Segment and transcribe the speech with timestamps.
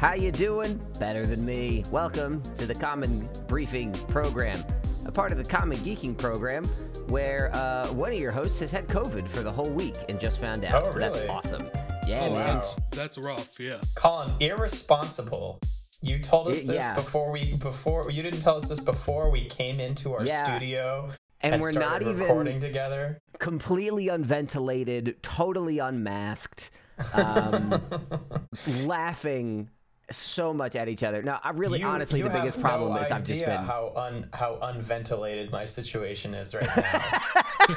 [0.00, 0.80] How you doing?
[0.98, 1.84] Better than me.
[1.90, 4.58] Welcome to the Common Briefing Program,
[5.06, 6.64] a part of the Common Geeking Program,
[7.08, 10.40] where uh, one of your hosts has had COVID for the whole week and just
[10.40, 10.86] found out.
[10.86, 11.68] Oh, so that's awesome.
[12.08, 12.44] Yeah, Oh, man.
[12.54, 13.76] That's, that's rough, yeah.
[13.94, 15.60] Colin, irresponsible.
[16.00, 16.94] You told us Y- this yeah.
[16.94, 20.44] before we before you didn't tell us this before we came into our Yeah.
[20.44, 21.10] studio
[21.42, 23.20] And we're not even recording together.
[23.38, 26.70] completely unventilated, totally unmasked,
[27.12, 27.82] um,
[28.86, 29.68] laughing
[30.10, 31.22] so much at each other.
[31.22, 33.60] No, I really, You- honestly, you the biggest have problem no is I've just been.
[33.62, 37.74] how un how unventilated my situation is right now.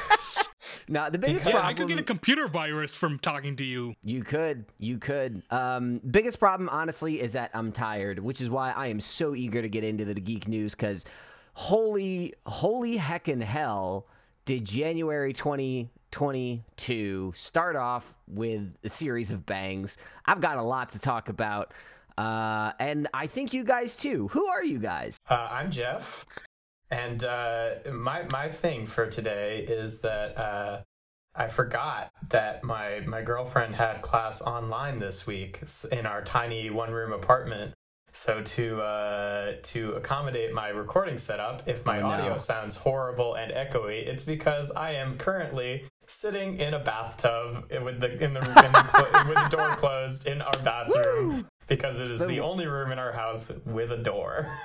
[0.86, 1.74] No, the biggest Because- Yeah, problem.
[1.76, 3.94] I could get a computer virus from talking to you.
[4.02, 5.42] You could, you could.
[5.50, 9.62] Um, biggest problem, honestly, is that I'm tired, which is why I am so eager
[9.62, 10.74] to get into the geek news.
[10.74, 11.06] Because
[11.54, 14.06] holy, holy heckin' hell,
[14.44, 15.32] did January
[16.10, 19.96] 2022 start off with a series of bangs?
[20.26, 21.72] I've got a lot to talk about,
[22.18, 24.28] uh, and I think you guys too.
[24.28, 25.16] Who are you guys?
[25.28, 26.24] Uh, I'm Jeff,
[26.90, 30.82] and uh, my my thing for today is that uh,
[31.34, 36.92] I forgot that my my girlfriend had class online this week in our tiny one
[36.92, 37.74] room apartment.
[38.12, 42.06] So to uh, to accommodate my recording setup, if my Oh, no.
[42.10, 47.98] audio sounds horrible and echoey, it's because I am currently sitting in a bathtub with
[47.98, 52.20] the in the, in the with the door closed in our bathroom because it is
[52.20, 54.48] So- the only room in our house with a door.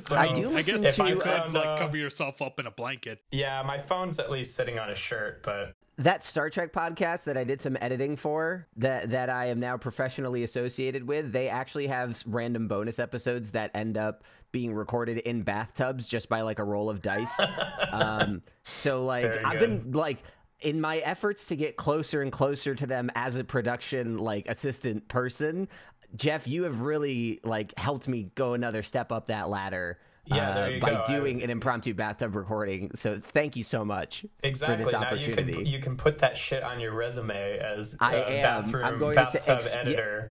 [0.00, 2.42] So- I do I guess listen if you I could sound, like uh, cover yourself
[2.42, 3.20] up in a blanket.
[3.30, 7.38] Yeah, my phone's at least sitting on a shirt, but that Star Trek podcast that
[7.38, 11.86] I did some editing for that that I am now professionally associated with, they actually
[11.86, 16.64] have random bonus episodes that end up being recorded in bathtubs just by like a
[16.64, 17.40] roll of dice.
[17.92, 19.84] um, so like Very I've good.
[19.84, 20.18] been like
[20.60, 25.06] in my efforts to get closer and closer to them as a production like assistant
[25.08, 25.68] person,
[26.16, 29.98] Jeff, you have really like helped me go another step up that ladder.
[30.26, 31.02] Yeah, uh, by go.
[31.06, 32.90] I- doing an impromptu bathtub recording.
[32.94, 36.36] So thank you so much exactly for this now you can you can put that
[36.36, 38.42] shit on your resume as I uh, am.
[38.62, 40.28] bathroom I'm going to say bathtub ex- editor.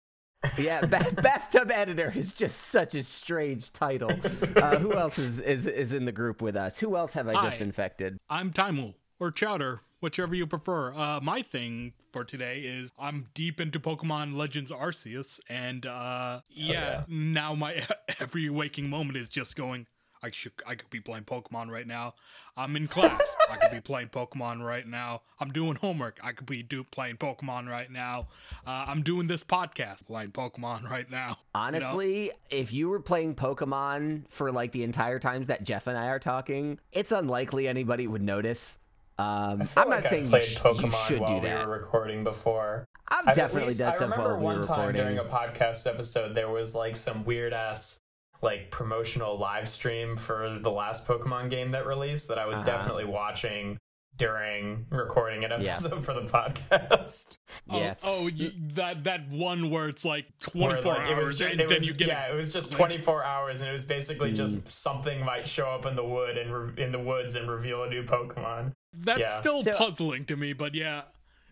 [0.56, 4.12] Yeah, ba- bathtub editor is just such a strange title.
[4.56, 6.78] Uh, who else is, is is in the group with us?
[6.78, 7.64] Who else have I just Hi.
[7.64, 8.19] infected?
[8.28, 10.93] I'm Timel or Chowder, whichever you prefer.
[10.93, 16.72] Uh, my thing for today is I'm deep into Pokemon Legends Arceus, and uh, yeah,
[16.72, 17.03] yeah.
[17.09, 17.87] now my
[18.21, 19.87] every waking moment is just going.
[20.22, 22.15] I should I could be playing Pokemon right now.
[22.56, 23.22] I'm in class.
[23.50, 25.22] I could be playing Pokemon right now.
[25.38, 26.19] I'm doing homework.
[26.22, 28.28] I could be do playing Pokemon right now.
[28.67, 31.28] Uh, I'm doing this podcast playing Pokemon right now.
[31.28, 31.37] You know?
[31.55, 36.09] Honestly, if you were playing Pokemon for like the entire times that Jeff and I
[36.09, 38.78] are talking, it's unlikely anybody would notice.
[39.20, 41.66] Um, I I'm not like I saying you, sh- you should do we that.
[41.66, 42.84] were recording before.
[43.08, 45.03] I've definitely least- done I stuff remember while we were one time recording.
[45.03, 47.98] during a podcast episode there was like some weird ass
[48.42, 52.66] like promotional live stream for the last Pokemon game that released that I was Uh-huh.
[52.66, 53.76] definitely watching
[54.20, 55.72] during recording an Yeah.
[55.72, 57.36] episode for the podcast.
[57.70, 57.94] yeah.
[58.03, 61.69] Oh, oh you, that that one where it's like 24 like, hours, ju- and then
[61.69, 62.92] was- you get yeah, a it was just glint.
[62.92, 64.36] 24 hours, and it was basically Mm.
[64.36, 67.82] just something might show up in the wood and re- in the woods and reveal
[67.84, 68.72] a new Pokemon.
[68.92, 69.41] That's Yeah.
[69.41, 71.02] still So- puzzling to me, but yeah.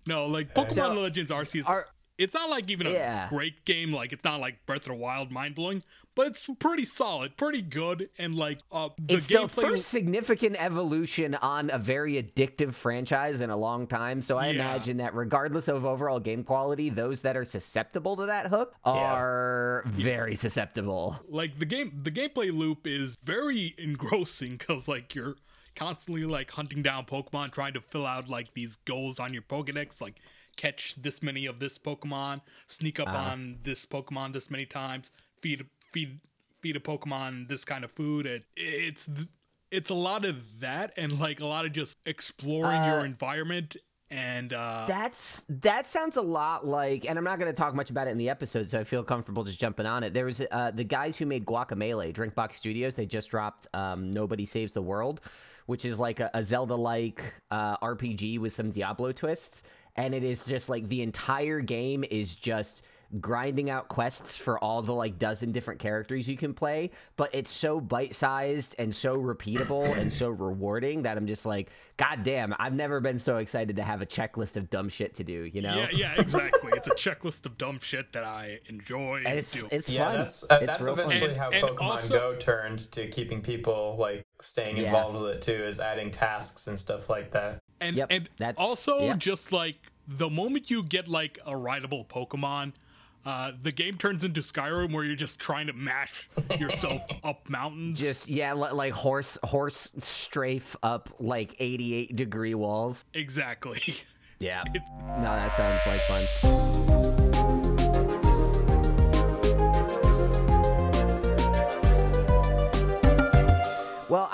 [0.07, 1.87] No, like Pokemon So- Legends Arceus, Are-
[2.19, 3.29] it's not like even a Yeah.
[3.31, 3.93] great game.
[3.95, 5.83] Like it's not like Breath of the Wild, mind blowing,
[6.19, 11.37] but it's pretty solid, pretty good, and like uh, the it's the first significant evolution
[11.37, 14.21] on a very addictive franchise in a long time.
[14.21, 14.55] So I Yeah.
[14.55, 19.85] imagine that regardless of overall game quality, those that are susceptible to that hook are
[19.87, 21.21] very susceptible.
[21.29, 25.37] like the game, the gameplay loop is very engrossing because like you're
[25.77, 30.01] constantly like hunting down Pokemon, trying to fill out like these goals on your Pokedex,
[30.01, 30.17] like
[30.57, 35.65] catch this many of this Pokemon, sneak up on this Pokemon this many times, feed
[35.93, 36.21] feed
[36.61, 38.27] feed a Pokemon this kind of food.
[38.27, 39.09] It, it's
[39.71, 43.77] it's a lot of that and like a lot of just exploring your environment
[44.11, 47.91] and uh That's that sounds a lot like, and I'm not going to talk much
[47.91, 50.15] about it in the episode, so I feel comfortable just jumping on it.
[50.15, 52.95] There was uh, the guys who made Guacamelee, Drinkbox Studios.
[52.95, 55.21] They just dropped um, Nobody Saves the World,
[55.67, 59.63] which is like a, a Zelda-like uh, RPG with some Diablo twists,
[59.97, 62.83] and it is just like the entire game is just
[63.21, 67.51] grinding out quests for all the like dozen different characters you can play but it's
[67.51, 72.75] so bite-sized and so repeatable and so rewarding that i'm just like god damn i've
[72.75, 75.75] never been so excited to have a checklist of dumb shit to do you know
[75.75, 76.71] yeah, yeah, exactly.
[76.75, 79.69] it's a checklist of dumb shit that I enjoy and it's doing.
[79.73, 81.07] it's Yeah, fun that's uh, it's that's real fun.
[81.07, 84.85] eventually And- how and Pokemon also- Go turned to keeping people like staying Yeah.
[84.85, 87.59] involved with it too, is adding tasks and stuff like that.
[87.81, 89.19] and Yep, and that's- also yep.
[89.19, 89.77] just like
[90.07, 92.73] the moment you get like a rideable Pokemon,
[93.29, 96.29] uh, the game turns into Skyrim where you're just trying to mash
[96.59, 98.01] yourself up mountains.
[98.01, 103.05] Just yeah, li- like horse horse strafe up like 88 degree walls.
[103.15, 103.81] exactly.
[104.41, 104.63] Yeah.
[104.73, 106.98] No, that sounds like fun.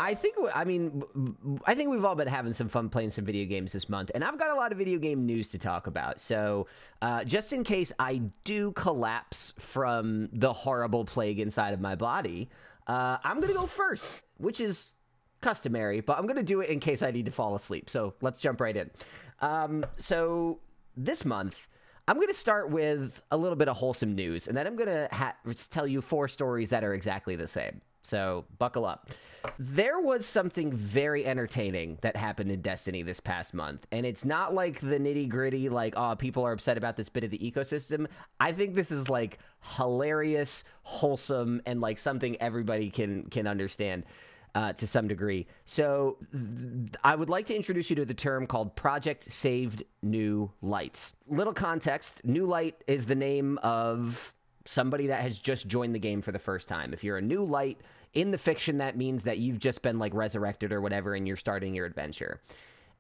[0.05, 1.03] I think I mean
[1.65, 4.23] I think we've all been having some fun playing some video games this month, and
[4.23, 6.21] I've got a lot of video game news to talk about.
[6.21, 6.67] So,
[7.01, 12.51] uh, just in case I do collapse from the horrible plague inside of my body,
[12.87, 14.95] uh, I'm gonna go first, which is
[15.41, 17.89] customary, but I'm gonna do it in case I need to fall asleep.
[17.89, 18.91] So let's jump right in.
[19.41, 20.61] Um, so
[20.97, 21.69] this month.
[22.07, 24.91] I'm going to start with a little bit of wholesome news, and then I'm going
[24.91, 25.37] to ha-
[25.71, 27.81] tell you four stories that are exactly the same.
[28.05, 29.11] So buckle up.
[29.59, 34.55] There was something very entertaining that happened in Destiny this past month, and it's not
[34.55, 38.07] like the nitty gritty, like, oh, people are upset about this bit of the ecosystem.
[38.41, 44.05] I think this is like hilarious, wholesome, and like something everybody can can understand.
[44.57, 45.49] Uh, to some degree.
[45.65, 50.49] So, th- I would like to introduce you to the term called Project Saved New
[50.63, 51.15] Lights.
[51.27, 54.34] Little context New Light is the name of
[54.65, 56.93] somebody that has just joined the game for the first time.
[56.93, 57.81] If you're a new light
[58.15, 61.37] in the fiction, that means that you've just been like resurrected or whatever and you're
[61.37, 62.41] starting your adventure.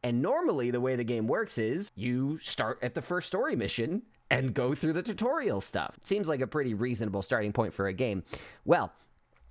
[0.03, 4.03] And normally, the way the game works is you start at the first story mission
[4.31, 5.97] and go through the tutorial stuff.
[6.03, 8.23] Seems like a pretty reasonable starting point for a game.
[8.67, 8.93] Well,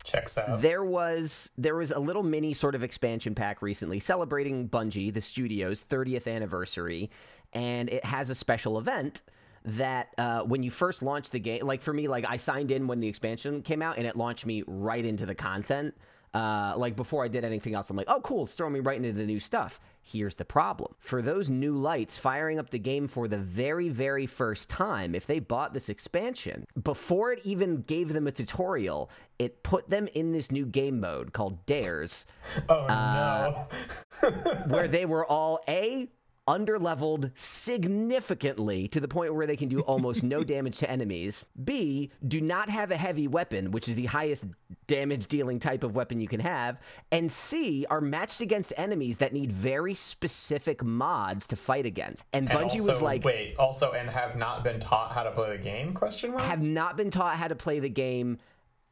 [0.04, 0.62] Checks out.
[0.62, 5.22] there was there was a little mini sort of expansion pack recently celebrating Bungie, the
[5.22, 7.10] studio's 30th anniversary,
[7.54, 9.24] and it has a special event
[9.66, 12.88] that uh, when you first launch the game, like for me, like I signed in
[12.88, 15.96] when the expansion came out, and it launched me right into the content.
[16.34, 18.98] Uh, like before I did anything else, I'm like, oh, cool, it's throwing me right
[18.98, 19.80] into the new stuff.
[20.02, 20.96] Here's the problem.
[20.98, 25.28] For those new lights firing up the game for the very, very first time, if
[25.28, 30.32] they bought this expansion, before it even gave them a tutorial, it put them in
[30.32, 32.26] this new game mode called Dares,
[32.70, 33.68] oh uh,
[34.24, 34.30] no.
[34.68, 36.10] where they were all A,
[36.48, 41.46] underleveled significantly to the point where they can do almost no damage to enemies.
[41.64, 44.46] B, do not have a heavy weapon, which is the highest
[44.88, 46.80] damage dealing type of weapon you can have.
[47.12, 52.26] And C, are matched against enemies that need very specific mods to fight against.
[52.34, 55.32] And And Bungie also, was like, wait, also, and have not been taught how to
[55.32, 55.94] play the game?
[55.94, 56.44] Question mark.
[56.44, 58.38] have not been taught how to play the game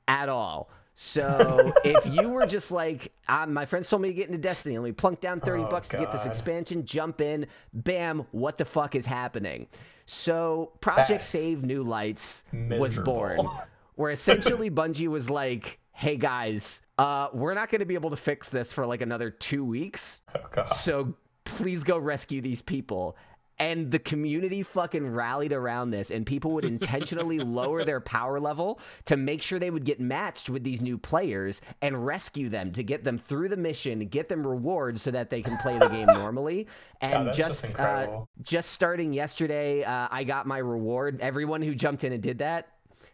[0.08, 0.70] at all.
[1.04, 4.78] So if you were just like, ah, my friends told me to get into Destiny,
[4.78, 8.60] let me plunk down 30 Oh, bucks to get this expansion, jump in, bam, what
[8.60, 9.66] the fuck is happening?
[10.06, 13.40] So Project That's Save New Lights was born,
[13.96, 18.16] where essentially Bungie was like, hey guys, uh, we're not going to be able to
[18.18, 20.22] fix this for like another two weeks.
[20.36, 20.68] oh god.
[20.68, 21.16] So
[21.46, 23.18] please go rescue these people.
[23.62, 28.80] And the community fucking rallied around this, and people would intentionally lower their power level
[29.06, 32.82] to make sure they would get matched with these new players and rescue them to
[32.82, 36.08] get them through the mission, get them rewards so that they can play the game
[36.08, 36.68] normally.
[37.04, 41.20] And that's just just uh, just starting yesterday, uh, I got my reward.
[41.20, 42.68] Everyone who jumped in and did that,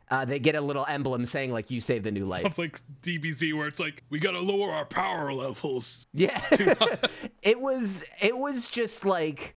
[0.10, 2.46] uh, they get a little emblem saying like you saved a new life.
[2.46, 6.08] It's like DBZ where it's like we gotta lower our power levels.
[6.14, 6.42] Yeah.
[7.42, 9.56] it was it was just like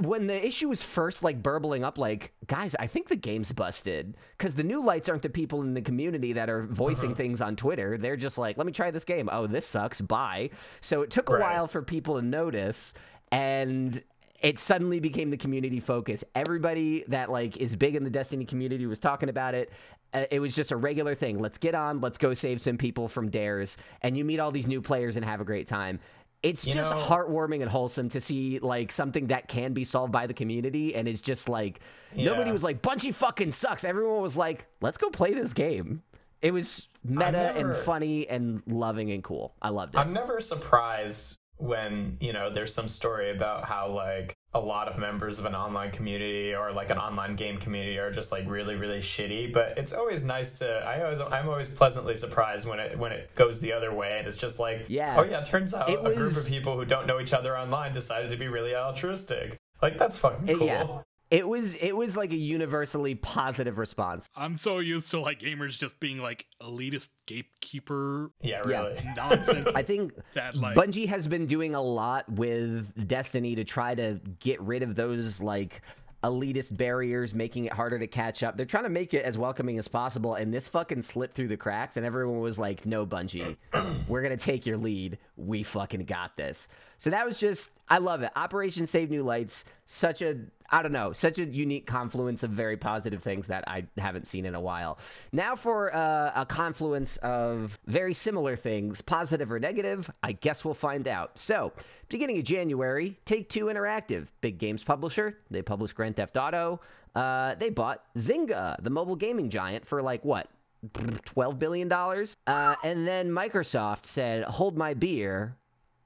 [0.00, 4.16] when the issue was first like burbling up like guys i think the game's busted.
[4.36, 7.56] Because the new lights aren't the people in the community that are voicing things on
[7.56, 7.98] twitter.
[7.98, 9.28] They're just like let me try this game.
[9.30, 10.00] Oh this sucks.
[10.00, 10.50] Bye.
[10.80, 11.40] So it took a Right.
[11.42, 12.94] while for people to notice
[13.30, 14.02] and
[14.42, 16.22] it suddenly became the community focus.
[16.34, 19.70] Everybody that like is big in the destiny community was talking about it.
[20.12, 21.38] Uh, it was just a regular thing.
[21.38, 22.00] Let's get on.
[22.00, 23.76] Let's go save some people from dares.
[24.02, 25.98] And you meet all these new players and have a great time
[26.42, 30.12] it's You just know- heartwarming and wholesome to see like something that can be solved
[30.12, 31.80] by the community and is just like
[32.14, 33.84] nobody was like Bungie fucking sucks.
[33.84, 36.02] Everyone was like, let's go play this game.
[36.42, 39.54] It was meta and funny and loving and cool.
[39.62, 39.98] I loved it.
[39.98, 44.98] I'm never surprised when, you know, there's some story about how like a lot of
[44.98, 48.74] members of an online community or like an online game community are just like really
[48.76, 52.98] really shitty, but it's always nice to I always I'm always pleasantly surprised when it
[52.98, 55.16] when it goes the other way and it's just like Yeah.
[55.18, 57.92] oh yeah, it turns out a group of people who don't know each other online
[57.92, 59.56] decided to be really altruistic.
[59.82, 60.66] Like that's fucking cool.
[60.66, 61.02] yeah.
[61.30, 64.28] It was it was like a universally positive response.
[64.36, 68.80] I'm so used to like gamers just being like elitist gatekeeper Yeah, Yeah.
[68.82, 69.00] really.
[69.16, 69.66] nonsense.
[69.74, 74.20] I think That, like- Bungie has been doing a lot with Destiny to try to
[74.40, 75.82] get rid of those like
[76.24, 78.56] elitist barriers, making it harder to catch up.
[78.56, 81.56] They're trying to make it as welcoming as possible, and this fucking slipped through the
[81.56, 83.56] cracks, and everyone was like, "No, Bungie,
[84.08, 85.18] we're gonna take your lead.
[85.36, 86.68] We fucking got this."
[86.98, 88.32] So that was just, I love it.
[88.34, 90.38] Operation Save New Lights, such a
[90.70, 94.46] I don't know, such a unique confluence of very positive things that I haven't seen
[94.46, 94.98] in a while.
[95.32, 100.74] Now for uh, a confluence of very similar things, positive or negative, I guess we'll
[100.74, 101.38] find out.
[101.38, 101.72] So,
[102.08, 106.80] beginning of January, Take Two Interactive, big games publisher, they publish Grand Theft Auto.
[107.14, 110.48] Uh, they bought Zynga, the mobile gaming giant, for like what?
[110.94, 111.90] $12 billion.
[111.92, 115.56] Uh, and then Microsoft said, Hold my beer.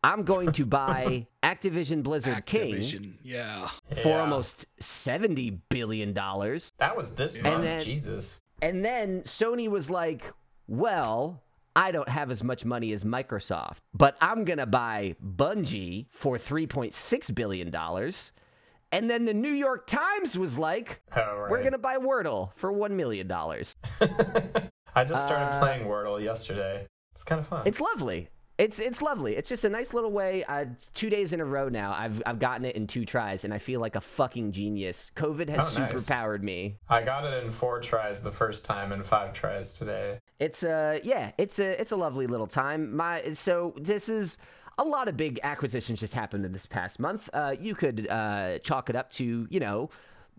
[0.03, 3.69] I'm going to buy Activision Blizzard King yeah.
[4.03, 4.21] for Yeah.
[4.21, 6.13] almost $70 billion.
[6.15, 7.65] That was this And month.
[7.65, 8.41] then- Jesus.
[8.63, 10.33] And then Sony was like,
[10.69, 11.43] well,
[11.75, 16.37] I don't have as much money as Microsoft, but I'm going to buy Bungie for
[16.37, 17.75] $3.6 billion.
[18.93, 21.51] And then the New York Times was like, Oh, right.
[21.51, 23.31] we're going to buy Wordle for $1 million.
[23.33, 26.87] I just started Uh, playing Wordle yesterday.
[27.13, 27.63] It's kind of fun.
[27.67, 28.29] It's lovely.
[28.61, 29.37] It's it's lovely.
[29.37, 30.45] It's just a nice little way.
[30.45, 33.55] Uh, two days in a row now, I've I've gotten it in two tries, and
[33.55, 35.11] I feel like a fucking genius.
[35.17, 35.93] COVID has Oh, nice.
[35.95, 36.77] superpowered me.
[36.87, 40.19] I got it in four tries the first time and five tries today.
[40.39, 42.95] It's a yeah, it's a it's a lovely little time.
[42.95, 44.37] My so this is
[44.77, 47.31] a lot of big acquisitions just happened in this past month.
[47.33, 49.89] Uh, you could uh, chalk it up to you know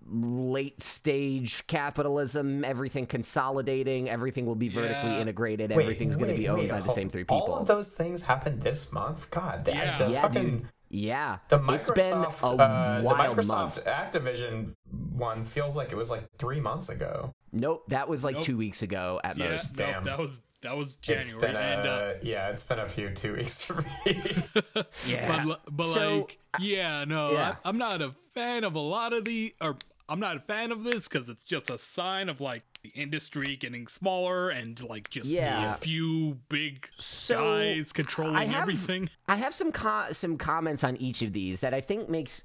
[0.09, 5.19] late stage capitalism, everything consolidating, everything will be vertically Yeah.
[5.21, 7.37] integrated, Wait, everything's going to be owned wait, by the same three people.
[7.37, 7.59] All people.
[7.59, 9.29] of those things happened this month.
[9.29, 9.97] God, the, Yeah.
[9.97, 10.67] the yeah, fucking dude.
[10.93, 13.85] Yeah, the it's been Microsoft a uh, the Microsoft month.
[13.85, 17.33] Activision one feels like it was like three months ago.
[17.53, 18.43] Nope, that was like Nope.
[18.43, 19.77] two weeks ago at Yeah, most.
[19.79, 20.03] no, Damn.
[20.03, 20.29] that was
[20.63, 23.81] that was January, been a, and uh, yeah, it's been a few two weeks for
[24.05, 24.43] me.
[25.07, 25.45] Yeah.
[25.45, 27.55] but but So, like yeah, no, yeah.
[27.63, 29.77] I, I'm not a fan of a lot of the or
[30.11, 33.55] I'm not a fan of this because it's just a sign of like the industry
[33.55, 35.75] getting smaller and like just Yeah.
[35.75, 39.09] a few big So, guys controlling I have- everything.
[39.27, 42.43] I have some co- some comments on each of these that I think makes.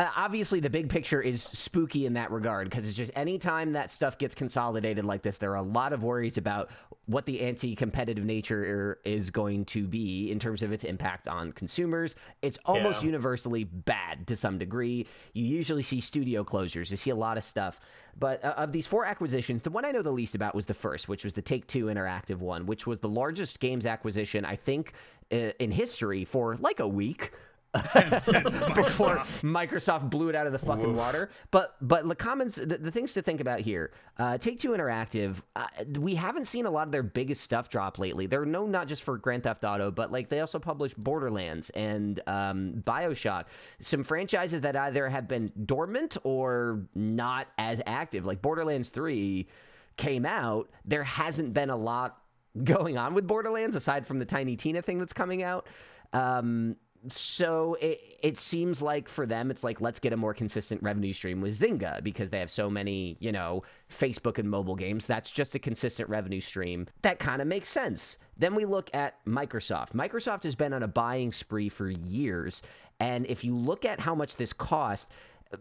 [0.00, 3.90] Uh, obviously, the big picture is spooky in that regard because it's just anytime that
[3.90, 6.70] stuff gets consolidated like this, there are a lot of worries about
[7.04, 12.16] what the anti-competitive nature is going to be in terms of its impact on consumers.
[12.40, 13.08] It's almost Yeah.
[13.08, 15.06] universally bad to some degree.
[15.34, 16.90] You usually see studio closures.
[16.90, 17.78] You see a lot of stuff.
[18.18, 20.72] But uh, of these four acquisitions, the one I know the least about was the
[20.72, 24.56] first, which was the Take Two Interactive one, which was the largest games acquisition I
[24.56, 24.94] think
[25.30, 27.32] uh, in history for like a week.
[28.74, 30.96] before Microsoft blew it out of the fucking Woof.
[30.96, 31.30] water.
[31.52, 33.92] But but the comments, the, the things to think about here.
[34.18, 35.66] Uh, Take Two Interactive, uh,
[35.98, 38.26] we haven't seen a lot of their biggest stuff drop lately.
[38.26, 42.20] They're known not just for Grand Theft Auto, but like they also publish Borderlands and
[42.26, 43.44] um, Bioshock,
[43.80, 48.26] some franchises that either have been dormant or not as active.
[48.26, 49.48] Like Borderlands Three
[49.96, 52.18] came out, there hasn't been a lot
[52.64, 55.68] going on with Borderlands aside from the Tiny Tina thing that's coming out.
[56.12, 56.74] Um,
[57.08, 61.12] so it it seems like for them it's like let's get a more consistent revenue
[61.12, 65.06] stream with Zynga because they have so many, you know, Facebook and mobile games.
[65.06, 66.86] That's just a consistent revenue stream.
[67.02, 68.18] That kind of makes sense.
[68.36, 69.92] Then we look at Microsoft.
[69.92, 72.62] Microsoft has been on a buying spree for years,
[72.98, 75.10] and if you look at how much this cost,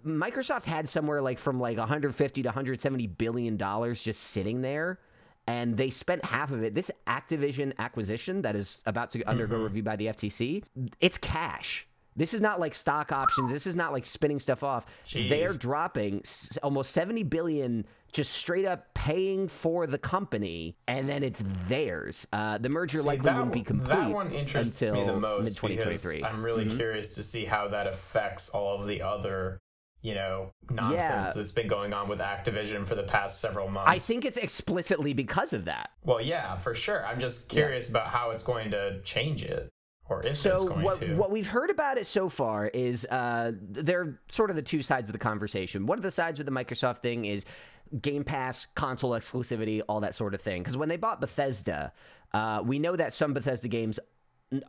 [0.05, 4.99] Microsoft had somewhere like from like 150 to 170 billion dollars just sitting there
[5.49, 6.75] and they spent half of it.
[6.75, 10.63] This Activision acquisition that is about to undergo review by the FTC,
[10.99, 11.87] it's cash.
[12.15, 13.51] This is not like stock options.
[13.51, 14.85] This is not like spinning stuff off.
[15.13, 21.23] They're dropping s- almost 70 billion just straight up paying for the company and then
[21.23, 22.27] it's theirs.
[22.33, 25.55] Uh, the merger See, likely wouldn't be complete that one interests until me the most
[25.57, 26.17] 2023.
[26.17, 29.59] because I'm really curious to see how that affects all of the other,
[30.01, 31.33] you know, nonsense Yeah.
[31.35, 33.91] that's been going on with Activision for the past several months.
[33.91, 35.89] I think it's explicitly because of that.
[36.03, 37.05] Well, yeah, for sure.
[37.05, 39.69] I'm just curious about how it's going to change it,
[40.07, 41.15] or if it's going what, to.
[41.15, 45.09] what we've heard about it so far is uh, they're sort of the two sides
[45.09, 45.85] of the conversation.
[45.85, 47.43] One of the sides with the Microsoft thing is
[48.01, 50.61] Game Pass, console exclusivity, all that sort of thing.
[50.61, 51.91] Because when they bought Bethesda,
[52.33, 53.99] uh, we know that some Bethesda games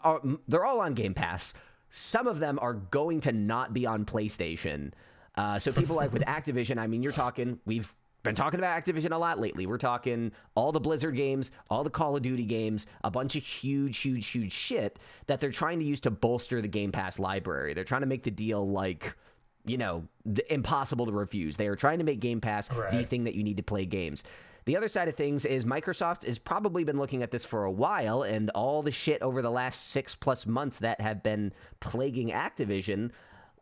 [0.03, 1.55] are they're all on Game Pass.
[1.89, 4.93] Some of them are going to not be on PlayStation.
[5.37, 9.13] Uh, so people like with Activision, I mean, you're talking we've been talking about Activision
[9.13, 9.67] a lot lately.
[9.67, 13.43] We're talking all the Blizzard games, all the Call of Duty games, a bunch of
[13.43, 17.73] huge, huge, huge shit that they're trying to use to bolster the Game Pass library.
[17.73, 19.17] They're trying to make the deal like,
[19.65, 20.07] you know,
[20.51, 21.57] impossible to refuse.
[21.57, 24.25] They are trying to make Game Pass the thing that you need to play games.
[24.67, 27.71] The other side of things is Microsoft has probably been looking at this for a
[27.71, 32.31] while, and all the shit over the last six plus months that have been plaguing
[32.31, 33.11] Activision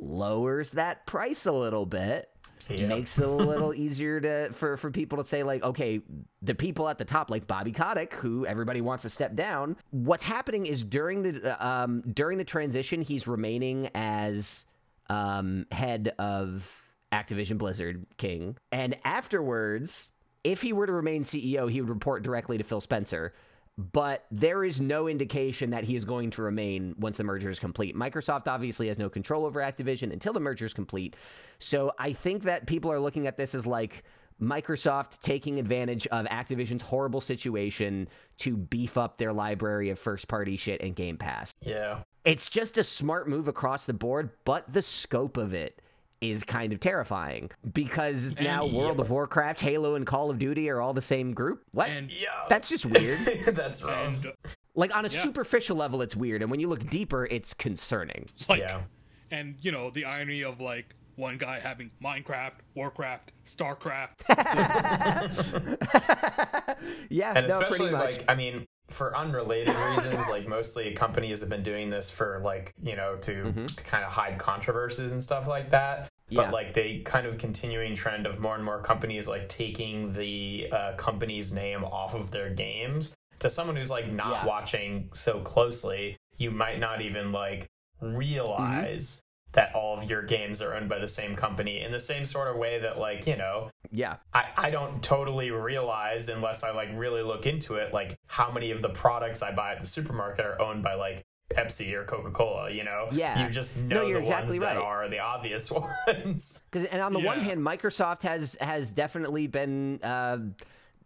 [0.00, 2.30] lowers that price a little bit
[2.68, 2.86] Yeah.
[2.88, 6.00] makes it a little easier to for for people to say like okay
[6.42, 10.24] the people at the top like Bobby Kotick who everybody wants to step down what's
[10.24, 14.66] happening is during the um during the transition he's remaining as
[15.10, 16.70] um head of
[17.10, 18.58] Activision Blizzard king.
[18.70, 20.10] And afterwards,
[20.44, 23.32] if he were to remain CEO, he would report directly to Phil Spencer.
[23.78, 27.60] But there is no indication that he is going to remain once the merger is
[27.60, 27.94] complete.
[27.94, 31.14] Microsoft obviously has no control over Activision until the merger is complete.
[31.60, 34.02] So I think that people are looking at this as like
[34.42, 38.08] Microsoft taking advantage of Activision's horrible situation
[38.38, 41.54] to beef up their library of first party shit and Game Pass.
[41.60, 42.00] Yeah.
[42.24, 45.80] It's just a smart move across the board, but the scope of it
[46.20, 50.68] is kind of terrifying because now And- World of Warcraft, Halo, and Call of Duty
[50.70, 51.62] are all the same group.
[51.72, 51.88] What?
[51.88, 52.26] And Yeah.
[52.48, 53.18] That's just weird.
[53.48, 54.08] That's rough.
[54.08, 54.32] Um, and
[54.74, 55.20] like on a Yeah.
[55.22, 58.28] superficial level, it's weird, and when you look deeper, it's concerning.
[58.48, 58.82] like yeah.
[59.30, 64.22] and you know the irony of like one guy having Minecraft, Warcraft, StarCraft.
[67.08, 68.18] yeah, and no, especially pretty much.
[68.18, 72.72] like i mean for unrelated reasons like mostly companies have been doing this for like
[72.82, 76.34] you know to, to kind of hide controversies and stuff like that Mm-hmm.
[76.36, 76.42] Yeah.
[76.44, 80.68] but like they kind of continuing trend of more and more companies like taking the
[80.70, 84.44] uh, company's name off of their games to someone who's like not Yeah.
[84.46, 87.66] watching so closely you might not even like
[88.00, 89.27] realize Mm-hmm.
[89.52, 92.48] That all of your games are owned by the same company in the same sort
[92.48, 96.90] of way that like you know yeah, I, I don't totally realize unless I like
[96.94, 100.44] really look into it like how many of the products I buy at the supermarket
[100.44, 103.08] are owned by like Pepsi or Coca Cola, you know?
[103.10, 103.42] Yeah.
[103.46, 105.70] You just No, know you're the exactly ones that are the obvious
[106.06, 106.60] ones.
[106.70, 109.98] 'Cause- and on the one hand, Microsoft has has definitely been.
[110.02, 110.38] Uh,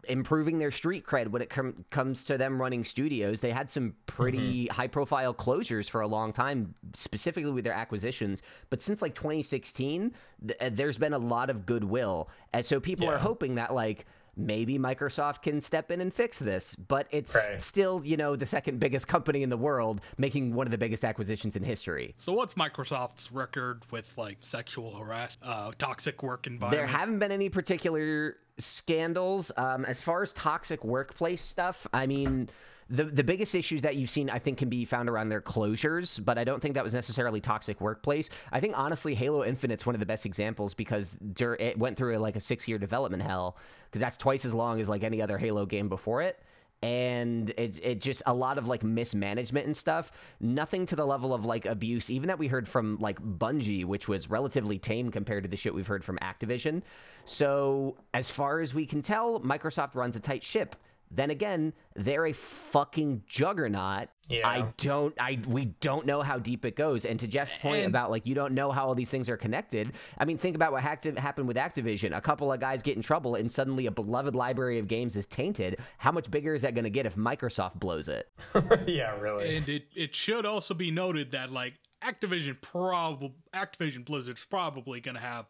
[0.05, 3.41] improving their street cred when it com- comes to them running studios.
[3.41, 4.73] They had some pretty Mm-hmm.
[4.75, 8.41] high profile closures for a long time, specifically with their acquisitions.
[8.69, 10.13] But since like 2016,
[10.47, 12.29] th- uh, there's been a lot of goodwill.
[12.53, 14.05] And so people are hoping that like
[14.35, 16.75] maybe Microsoft can step in and fix this.
[16.75, 17.61] But it's Right.
[17.61, 21.05] still, you know, the second biggest company in the world making one of the biggest
[21.05, 22.15] acquisitions in history.
[22.17, 26.79] so what's Microsoft's record with like sexual harassment, uh, toxic work environment?
[26.79, 29.51] There haven't been any particular scandals.
[29.57, 32.49] Um, as far as toxic workplace stuff, I mean,
[32.89, 36.23] the the biggest issues that you've seen, I think, can be found around their closures.
[36.23, 38.29] But I don't think that was necessarily toxic workplace.
[38.51, 42.35] I think honestly, Halo Infinite's one of the best examples because it went through like
[42.35, 45.65] a six year development hell because that's twice as long as like any other Halo
[45.65, 46.39] game before it
[46.83, 50.11] and it's it just a lot of like mismanagement and stuff.
[50.41, 54.09] Nothing to the level of like abuse, even that we heard from like Bungie, which
[54.09, 56.81] was relatively tame compared to the shit we've heard from Activision.
[57.23, 60.75] So as far as we can tell, Microsoft runs a tight ship.
[61.15, 64.07] Then again, they're a fucking juggernaut.
[64.29, 64.47] Yeah.
[64.47, 67.05] I don't I we don't know how deep it goes.
[67.05, 69.37] And to Jeff's point And- about like you don't know how all these things are
[69.37, 69.91] connected.
[70.17, 72.15] I mean, think about what hacked- happened with Activision.
[72.17, 75.25] A couple of guys get in trouble and suddenly a beloved library of games is
[75.25, 75.79] tainted.
[75.97, 78.29] How much bigger is that going to get if Microsoft blows it?
[78.87, 79.57] yeah, really.
[79.57, 85.19] and it, it should also be noted that like Activision probably Activision Blizzard's probably gonna
[85.19, 85.45] have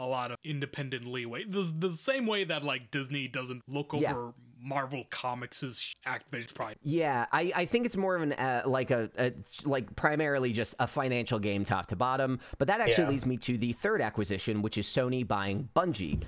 [0.00, 1.44] a lot of independent leeway.
[1.44, 4.30] The, the same way that like Disney doesn't look over Yeah.
[4.62, 9.10] Marvel Comics' Activision's probably Yeah, I, I think it's more of an uh, like a,
[9.18, 9.32] a
[9.64, 12.40] like primarily just a financial game top to bottom.
[12.58, 13.10] But that actually Yeah.
[13.10, 16.22] leads me to the third acquisition, which is Sony buying Bungie.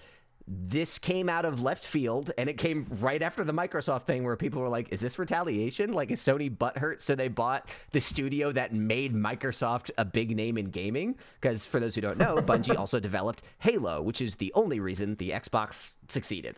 [0.49, 4.37] This came out of left field, and it came right after the Microsoft thing, where
[4.37, 5.93] people were like, "Is this retaliation?
[5.93, 10.59] Like, is Sony butthurt?" So they bought the studio that made Microsoft a big name
[10.59, 11.17] in gaming.
[11.41, 15.15] Because for those who don't know, Bungie also developed Halo, which is the only reason
[15.17, 16.57] the Xbox succeeded.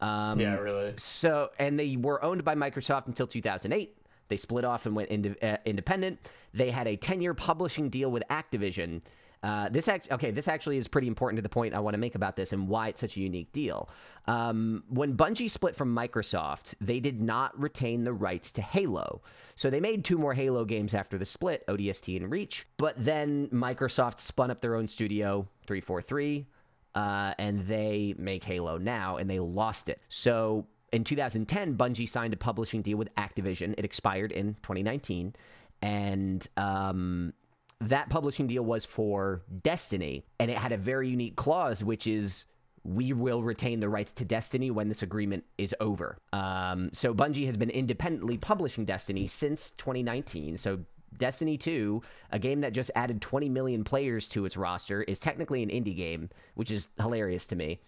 [0.00, 0.94] Um, yeah, really.
[0.96, 3.96] so, and they were owned by Microsoft until 2008.
[4.28, 6.18] They split off and went ind- uh, independent.
[6.52, 9.02] They had a 10 year publishing deal with Activision.
[9.44, 11.98] Uh, this act- okay, this actually is pretty important to the point I want to
[11.98, 13.90] make about this and why it's such a unique deal.
[14.26, 19.20] Um, when Bungie split from Microsoft, they did not retain the rights to Halo.
[19.54, 22.66] So they made two more Halo games after the split, ODST and Reach.
[22.78, 26.46] But then Microsoft spun up their own studio, 343,
[26.94, 30.00] uh, and they make Halo now, and they lost it.
[30.08, 33.74] So in 2010, Bungie signed a publishing deal with Activision.
[33.76, 35.34] It expired in 2019,
[35.82, 37.34] and um,
[37.80, 42.46] that publishing deal was for Destiny, and it had a very unique clause, which is
[42.84, 46.18] we will retain the rights to Destiny when this agreement is over.
[46.32, 50.58] Um, so Bungie has been independently publishing Destiny since 2019.
[50.58, 50.80] So
[51.16, 55.62] Destiny 2, a game that just added 20 million players to its roster, is technically
[55.62, 57.80] an indie game, which is hilarious to me.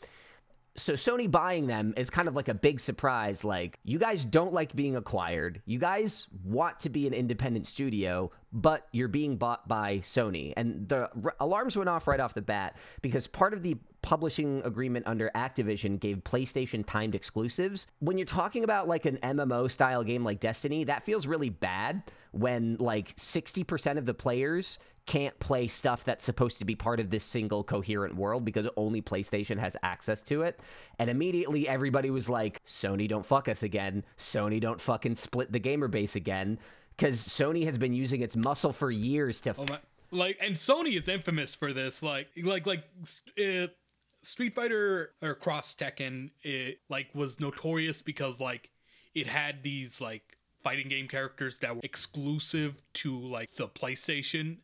[0.76, 3.44] So Sony buying them is kind of like a big surprise.
[3.44, 5.62] Like, you guys don't like being acquired.
[5.64, 10.52] You guys want to be an independent studio, but you're being bought by Sony.
[10.56, 14.62] And the r- alarms went off right off the bat because part of the publishing
[14.64, 17.88] agreement under Activision gave PlayStation timed exclusives.
[17.98, 22.04] When you're talking about like an MMO style game like Destiny, that feels really bad
[22.30, 27.10] when like 60% of the players can't play stuff that's supposed to be part of
[27.10, 30.60] this single coherent world because only PlayStation has access to it.
[30.98, 34.04] And immediately everybody was like, Sony don't fuck us again.
[34.18, 36.58] Sony don't fucking split the gamer base again.
[36.96, 39.54] Because Sony has been using its muscle for years to.
[39.56, 39.78] Oh my,
[40.10, 42.02] like, and Sony is infamous for this.
[42.02, 42.84] Like, like, like,
[43.38, 43.66] uh,
[44.22, 48.70] Street Fighter or Cross Tekken, it like was notorious because like
[49.14, 54.56] it had these like fighting game characters that were exclusive to like the PlayStation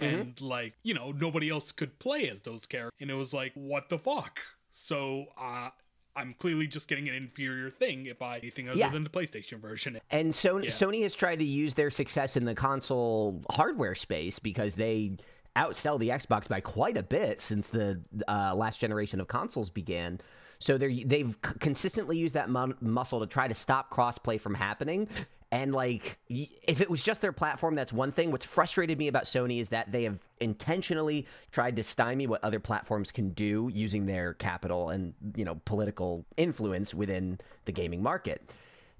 [0.00, 0.20] Mm-hmm.
[0.20, 3.52] and like you know nobody else could play as those characters and it was like
[3.54, 4.40] what the fuck
[4.72, 5.70] so uh
[6.16, 8.88] i'm clearly just getting an inferior thing if i anything other Yeah.
[8.90, 10.70] than the playstation version And Sony, Yeah.
[10.70, 15.16] Sony has tried to use their success in the console hardware space because they
[15.56, 20.18] outsell the Xbox by quite a bit since the uh, last generation of consoles began.
[20.60, 25.08] So they they've consistently used that mu- muscle to try to stop crossplay from happening.
[25.52, 28.32] And like, if it was just their platform, that's one thing.
[28.32, 32.58] What's frustrated me about Sony is that they have intentionally tried to stymie what other
[32.58, 38.50] platforms can do using their capital and you know political influence within the gaming market.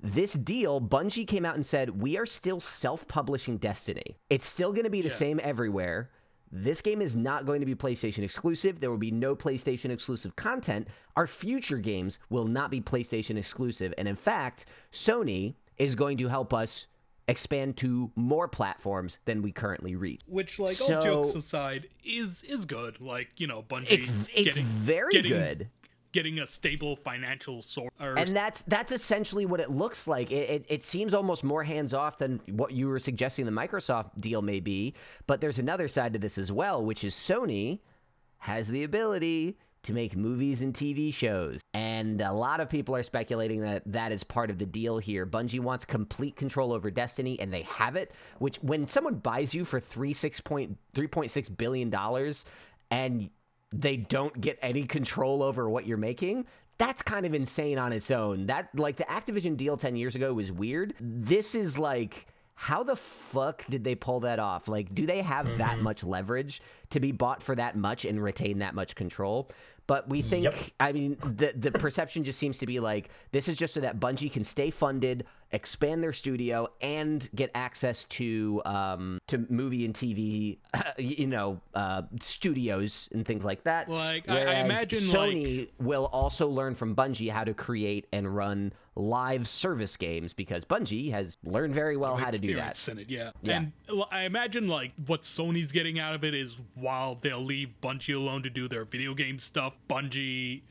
[0.03, 4.17] This deal, Bungie came out and said, We are still self publishing Destiny.
[4.29, 6.11] It's still going to be the same everywhere.
[6.55, 8.79] This game is not going to be PlayStation exclusive.
[8.79, 10.89] There will be no PlayStation exclusive content.
[11.17, 13.95] Our future games will not be PlayStation exclusive.
[13.97, 16.87] And in fact, Sony is going to help us
[17.29, 20.21] expand to more platforms than we currently reach.
[20.27, 24.65] which like all jokes aside is is good like you know bungie It's it's getting,
[24.65, 25.69] very getting, good.
[26.11, 30.33] getting a stable financial source And that's that's essentially what it looks like.
[30.33, 34.11] It, it, it seems almost more hands off than what you were suggesting the Microsoft
[34.19, 34.95] deal may be.
[35.29, 37.81] But there's another side to this as well, which is Sony
[38.39, 41.61] has the ability to make movies and TV shows.
[41.75, 45.27] And a lot of people are speculating that that is part of the deal here.
[45.27, 48.13] Bungie wants complete control over Destiny, and they have it.
[48.39, 52.45] Which, when someone buys you for three six point three point six billion dollars,
[52.91, 53.31] and
[53.73, 56.47] they don't get any control over what you're making.
[56.79, 58.47] That's kind of insane on its own.
[58.47, 60.95] That like the Activision deal 10 years ago was weird.
[61.01, 64.69] This is like how the fuck did they pull that off?
[64.69, 65.85] Like do they have that mm-hmm.
[65.85, 69.49] much leverage to be bought for that much and retain that much control?
[69.87, 70.55] But we think Yep.
[70.81, 73.99] I mean the the perception just seems to be like this is just so that
[74.01, 79.95] Bungie can stay funded, expand their studio and get access to um to movie and
[79.95, 80.59] TV
[80.99, 83.89] you know uh studios and things like that.
[83.89, 88.73] Like, I- I imagine, Sony will also learn from Bungie how to create and run
[88.95, 92.77] live service games because Bungie has learned very well how to do that.
[92.89, 93.31] it, yeah.
[93.43, 93.57] Yeah.
[93.57, 93.73] And
[94.11, 98.43] I imagine like what Sony's getting out of it is while they'll leave Bungie alone
[98.43, 100.63] to do their video game stuff, Bungie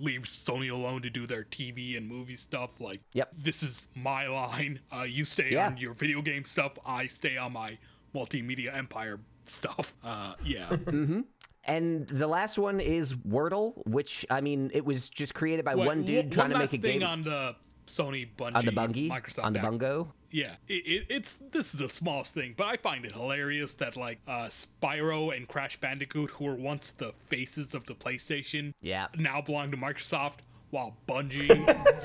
[0.00, 2.70] leaves Sony alone to do their TV and movie stuff.
[2.80, 3.32] Like, Yep.
[3.38, 4.80] this is my line.
[4.92, 5.66] Uh, you stay Yeah.
[5.68, 6.72] on your video game stuff.
[6.84, 7.78] I stay on my
[8.14, 9.94] multimedia empire stuff.
[10.04, 10.76] Uh, yeah.
[11.64, 15.86] And the last one is Wordle, which I mean, it was just created by Wait,
[15.86, 17.54] one dude trying to make a thing game on the
[17.90, 19.64] Sony Bungie on the bungie, Microsoft on the app.
[19.66, 20.12] bungo.
[20.32, 23.96] Yeah, it, it, it's this is the smallest thing, but I find it hilarious that
[23.96, 29.08] like uh, Spyro and Crash Bandicoot, who were once the faces of the PlayStation, Yeah.
[29.18, 30.34] now belong to Microsoft,
[30.70, 31.48] while Bungie,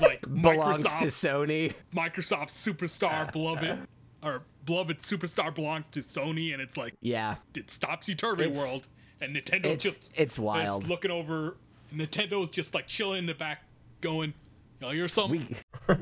[0.00, 1.74] like Belongs to Sony.
[1.94, 3.86] Microsoft superstar beloved
[4.24, 7.36] or beloved superstar belongs to Sony, and it's like Yeah.
[7.54, 8.88] it stops Turvy It's- World,
[9.20, 10.80] and Nintendo's it's- just it's wild.
[10.82, 11.58] just looking over.
[11.94, 13.62] Nintendo's just like chilling in the back,
[14.00, 14.34] going,
[14.80, 15.56] "Yo, you're something."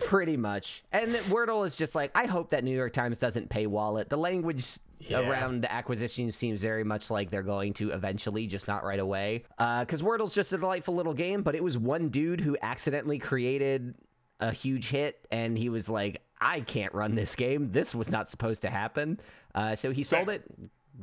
[0.00, 0.82] Pretty much.
[0.92, 4.08] And Wordle is just like, I hope that New York Times doesn't paywall it.
[4.08, 4.66] The language
[4.98, 5.20] Yeah.
[5.20, 9.44] around the acquisition seems very much like they're going to eventually, just not right away.
[9.56, 13.94] Because Wordle's just a delightful little game, but it was one dude who accidentally created
[14.40, 17.70] a huge hit, and he was like, I can't run this game.
[17.70, 19.20] This was not supposed to happen.
[19.54, 20.42] Uh, so he sold it.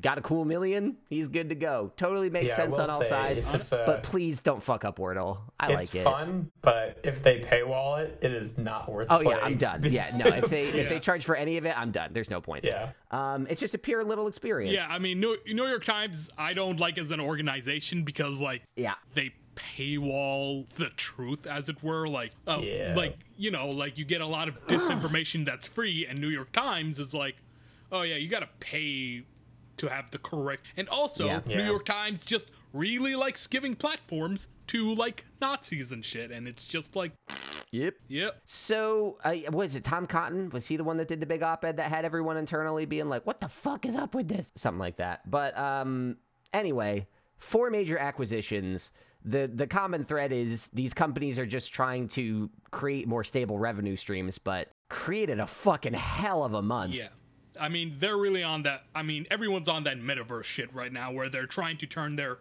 [0.01, 0.97] Got a cool million.
[1.09, 1.91] He's good to go.
[1.97, 3.71] Totally makes Yeah, sense on all say, sides.
[3.71, 5.39] a- but please don't fuck up Wordle.
[5.59, 5.97] I it's like it.
[5.99, 9.05] It's fun, but if they paywall it, it is not worth.
[9.09, 9.13] It.
[9.13, 9.81] Oh yeah, I'm done.
[9.83, 10.27] Yeah, no.
[10.27, 12.11] If they if they charge for any of it, I'm done.
[12.13, 12.63] There's no point.
[12.63, 12.89] Yeah.
[13.11, 14.73] Um, it's just a pure little experience.
[14.73, 18.63] Yeah, I mean, New, New York Times, I don't like as an organization because, like,
[18.75, 18.95] Yeah.
[19.13, 22.07] they paywall the truth, as it were.
[22.07, 22.93] Like, uh, Yeah.
[22.95, 26.51] like you know, like you get a lot of disinformation that's free, and New York
[26.51, 27.35] Times is like,
[27.91, 29.23] oh yeah, you got to pay
[29.77, 30.65] to have the correct.
[30.75, 31.41] And also, Yeah.
[31.45, 31.65] New Yeah.
[31.67, 36.95] York Times just really likes giving platforms to like Nazis and shit, and it's just
[36.95, 37.13] like,
[37.71, 37.95] Yep.
[38.07, 38.41] yep.
[38.45, 40.49] So, uh, was it Tom Cotton?
[40.49, 43.25] Was he the one that did the big op-ed that had everyone internally being like,
[43.25, 45.29] "What the fuck is up with this?" Something like that.
[45.29, 46.17] But um,
[46.53, 48.91] anyway, four major acquisitions.
[49.25, 53.97] The the common thread is these companies are just trying to create more stable revenue
[53.97, 56.93] streams, but created a fucking hell of a month.
[56.93, 57.09] Yeah.
[57.59, 58.83] I mean, they're really on that.
[58.95, 62.37] I mean, everyone's on that metaverse shit right now, where they're trying to turn their,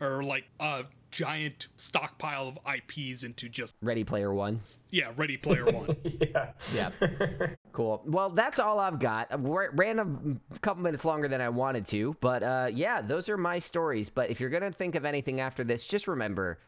[0.00, 4.60] or like a giant stockpile of IPs into just Ready Player One.
[4.90, 5.96] yeah, Ready Player One.
[6.04, 6.50] yeah.
[6.74, 6.90] Yeah.
[7.72, 8.02] cool.
[8.04, 9.28] Well, that's all I've got.
[9.32, 13.28] I wa- ran a couple minutes longer than I wanted to, but uh, yeah, those
[13.28, 14.10] are my stories.
[14.10, 16.58] But if you're gonna think of anything after this, just remember,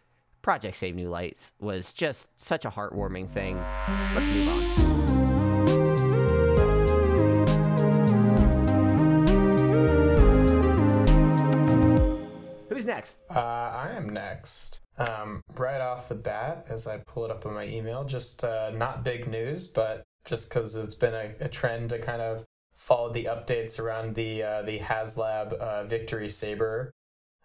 [0.41, 3.57] Project Save New Lights was just such a heartwarming thing.
[4.15, 5.08] Let's move on.
[12.89, 13.21] Next?
[13.31, 14.81] Uh, I am next.
[14.99, 18.71] Um, right off the bat, as I pull it up on my email, just uh,
[18.71, 23.13] not big news, but just because it's been a, a trend to kind of follow
[23.13, 26.91] the updates around the uh, the HasLab uh, Victory Saber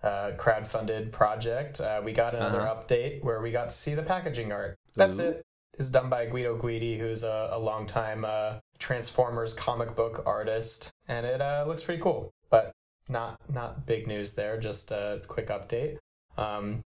[0.02, 1.80] uh, crowdfunded project.
[1.80, 2.76] Uh, we got another Uh-huh.
[2.82, 4.76] update where we got to see the packaging art.
[4.96, 5.30] That's Ooh.
[5.30, 5.44] it.
[5.76, 11.26] It's done by Guido Guidi, who's a, a longtime uh, Transformers comic book artist, and
[11.26, 12.32] it uh, looks pretty cool.
[12.52, 12.72] But
[13.10, 14.60] not not big news there.
[14.60, 15.98] Just a quick update.
[16.38, 16.84] Um,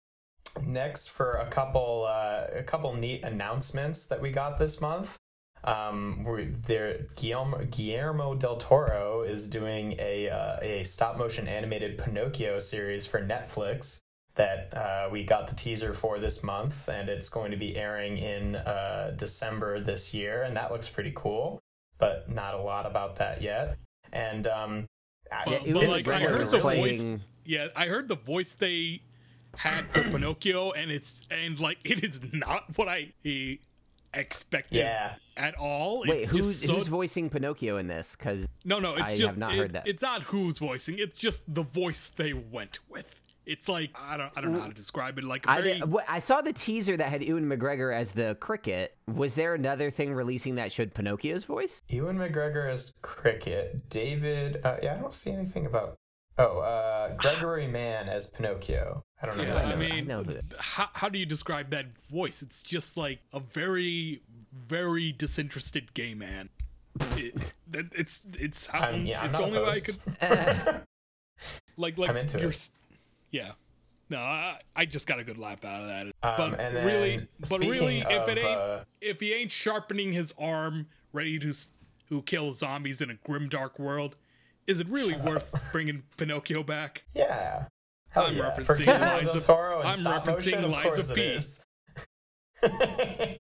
[0.65, 5.17] next, for a couple uh, a couple neat announcements that we got this month.
[5.65, 6.25] Um,
[6.67, 13.05] there Guillermo, Guillermo del Toro is doing a uh, a stop motion animated Pinocchio series
[13.05, 13.99] for Netflix
[14.35, 18.17] that uh, we got the teaser for this month, and it's going to be airing
[18.17, 21.59] in uh, December this year, and that looks pretty cool.
[21.97, 23.77] But not a lot about that yet.
[24.11, 24.87] And um,
[25.39, 28.15] I- But- it but, was like, I heard the playing- voice- Yeah, I heard the
[28.15, 29.01] voice they
[29.55, 33.13] had for Pinocchio, and it's and like it is not what I
[34.13, 36.01] expected yeah, at all.
[36.07, 38.15] Wait, it's who's just so, who's voicing Pinocchio in this?
[38.15, 39.87] Because no, no, it's I just have not it- heard that.
[39.87, 43.21] It's not who's voicing; it's just the voice they went with.
[43.45, 45.23] It's like I don't, I don't know how to describe it.
[45.23, 48.35] Like a I, very, did, I saw the teaser that had Ewan McGregor as the
[48.39, 48.95] cricket.
[49.13, 51.83] Was there another thing releasing that showed Pinocchio's voice?
[51.89, 53.89] Ewan McGregor as cricket.
[53.89, 55.95] David, uh, yeah, I don't see anything about.
[56.37, 59.03] Oh, uh, Gregory Mann as Pinocchio.
[59.21, 59.43] I don't know.
[59.43, 59.91] yeah, who that I is.
[59.91, 60.43] I mean, know that.
[60.57, 62.41] how how do you describe that voice?
[62.41, 66.49] It's just like a very, very disinterested gay man.
[67.75, 69.85] It, it's it's how, I'm, yeah, I'm it's not only way I opposed.
[70.05, 70.81] could
[71.77, 72.69] like like I'm into you're it.
[73.33, 73.51] Yeah.
[74.09, 76.05] No I, I just got a good laugh out of that.
[76.23, 80.33] Um, but then really but really if it ain't uh, if he ain't sharpening his
[80.39, 81.53] arm ready to
[82.09, 84.15] who kills zombies in a grim dark world
[84.67, 87.03] is it really worth bringing pinocchio back?
[87.13, 87.65] Yeah.
[88.09, 88.55] Hell I'm yeah.
[88.55, 91.15] Referencing Guillermo Liza- del Toro and I'm referencing motion, of Liza course it
[92.69, 93.39] P.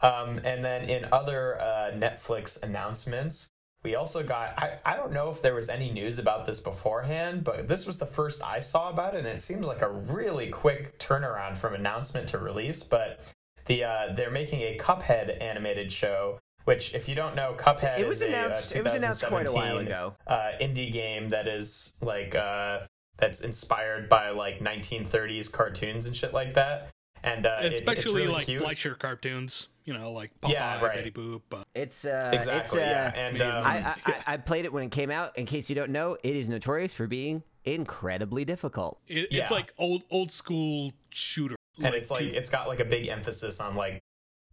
[0.06, 3.50] um, and then in other uh, Netflix announcements,
[3.86, 4.58] we also got.
[4.58, 7.98] I, I don't know if there was any news about this beforehand, but this was
[7.98, 11.72] the first I saw about it, and it seems like a really quick turnaround from
[11.74, 12.82] announcement to release.
[12.82, 13.32] But
[13.66, 16.40] the uh, they're making a Cuphead animated show.
[16.64, 19.24] Which, if you don't know, Cuphead It was is announced- a uh, it was announced
[19.24, 20.16] quite a while 2017, ago.
[20.26, 22.80] uh, indie game that is like uh,
[23.18, 26.90] that's inspired by like 1930s cartoons and shit like that.
[27.26, 28.62] And uh, it's, it's especially really like cute.
[28.62, 30.96] Fleischer cartoons you know like Popeye, Yeah, right.
[30.96, 33.12] Betty Boop uh, It's uh, exactly, it's, uh, yeah.
[33.14, 35.38] And um, I, I, I, I played it when it came out.
[35.38, 38.98] In case you don't know, it is notorious for being incredibly difficult.
[39.08, 39.42] it, Yeah.
[39.42, 43.60] it's like old old school shooter and it's like it's got like a big emphasis
[43.60, 44.00] on like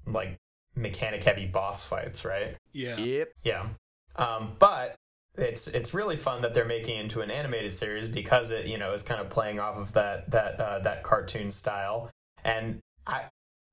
[0.06, 0.38] like
[0.76, 2.56] mechanic heavy boss fights, right?
[2.72, 3.34] yeah Yep.
[3.44, 3.68] Yeah.
[4.16, 4.96] Um, but
[5.36, 8.78] it's it's really fun that they're making it into an animated series because it you
[8.78, 12.12] know is kind of playing off of that that uh, that cartoon style.
[12.44, 13.26] And I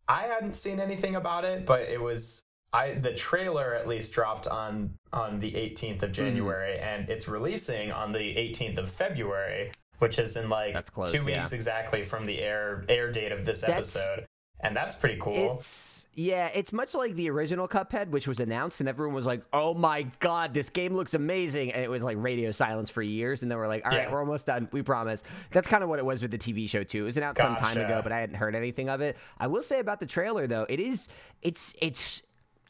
[0.09, 4.46] I hadn't seen anything about it, but it was I the trailer at least dropped
[4.46, 6.14] on on the 18th of hmm.
[6.14, 11.18] January, and it's releasing on the 18th of February, which is in like close, two
[11.18, 11.38] yeah.
[11.38, 14.26] weeks exactly from the air air date of this That's- episode,
[14.61, 15.54] and that's pretty cool.
[15.54, 19.42] It's yeah, it's much like the original Cuphead, which was announced, and everyone was like,
[19.52, 23.42] "Oh my god, this game looks amazing!" And it was like radio silence for years,
[23.42, 24.12] and then we're like, "All right, Yeah.
[24.12, 24.68] we're almost done.
[24.72, 27.02] We promise." That's kind of what it was with the TV show too.
[27.02, 29.16] It was announced some time ago, but I hadn't heard anything of it.
[29.38, 31.08] I will say about the trailer though, it is
[31.42, 32.22] it's it's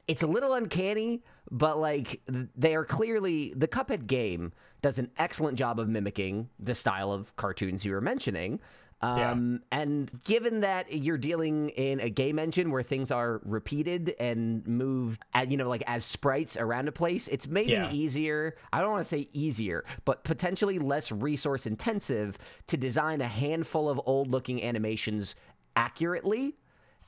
[0.06, 2.20] it's a little uncanny, but like
[2.56, 7.34] they are clearly the Cuphead game does an excellent job of mimicking the style of
[7.36, 8.60] cartoons you were mentioning.
[9.02, 9.30] Yeah.
[9.30, 14.66] Um, And given that you're dealing in a game engine where things are repeated and
[14.66, 17.90] moved, you know, like as sprites around a place, it's maybe Yeah.
[17.92, 18.56] easier.
[18.72, 22.36] I don't want to say easier, but potentially less resource intensive
[22.66, 25.34] to design a handful of old looking animations
[25.76, 26.56] accurately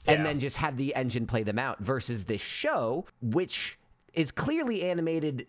[0.06, 0.24] and Yeah.
[0.24, 3.78] then just have the engine play them out versus this show, which
[4.14, 5.46] is clearly animated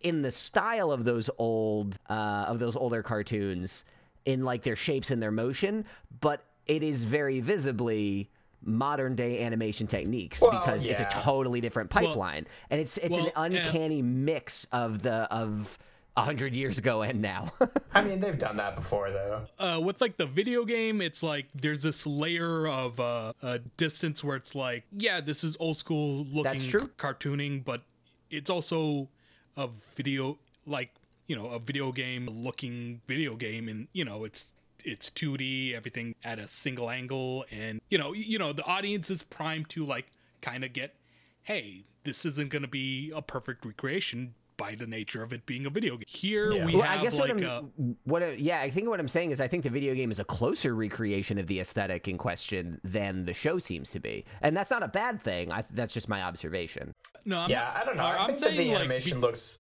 [0.00, 3.84] in the style of those old uh, of those older cartoons
[4.26, 5.86] in like their shapes and their motion,
[6.20, 8.28] but it is very visibly
[8.62, 13.32] modern day animation techniques Well, because it's a totally different pipeline, and it's it's well,
[13.34, 15.78] an uncanny mix of the of
[16.16, 17.52] a hundred years ago and now.
[17.94, 19.46] I mean, they've done that before, though.
[19.58, 24.24] uh, with like the video game, it's like there's this layer of uh, uh, distance
[24.24, 26.90] where it's like, yeah, this is old school looking true.
[26.98, 27.82] cartooning, but
[28.30, 29.08] it's also
[29.56, 30.90] a video like
[31.26, 34.46] you know a video game looking video game, and you know it's
[34.84, 39.22] it's 2D, everything at a single angle, and you know you know the audience is
[39.22, 40.06] primed to like
[40.42, 40.94] kind of get,
[41.42, 45.66] hey, this isn't going to be a perfect recreation by the nature of it being
[45.66, 46.04] a video game.
[46.06, 46.64] Here Yeah.
[46.64, 48.88] we Well, have I guess like what a I'm, uh, what I- yeah, I think
[48.88, 51.60] what I'm saying is I think the video game is a closer recreation of the
[51.60, 55.52] aesthetic in question than the show seems to be, and that's not a bad thing.
[55.52, 56.92] I, that's just my observation.
[57.26, 58.04] no, I'm yeah, not- I don't know.
[58.06, 59.58] I'm I think that saying, the animation be- looks.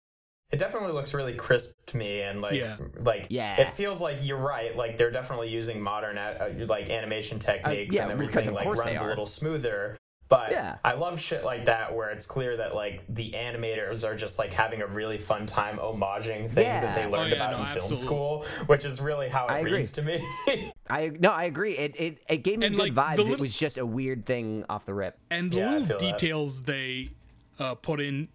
[0.53, 2.77] It definitely looks really crisp to me, and like, Yeah.
[2.99, 3.59] like, Yeah.
[3.59, 4.75] it feels like you're right.
[4.77, 8.49] Like they're definitely using modern uh, like animation techniques yeah, and because everything.
[8.49, 9.97] of Like course they runs a little smoother.
[10.29, 10.77] But Yeah.
[10.85, 14.53] I love shit like that where it's clear that like the animators are just like
[14.53, 17.79] having a really fun time homaging things that they learned Oh, yeah, about no, in
[17.81, 19.73] film school, which is really how it I agree.
[19.73, 20.23] reads to me.
[20.89, 21.75] I no, I agree.
[21.77, 23.25] It it, it gave me And, good like, vibes.
[23.25, 25.17] the It was just a weird thing off the rip.
[25.31, 26.19] and the Yeah, little feel that.
[26.19, 27.09] details they
[27.59, 28.27] uh, put in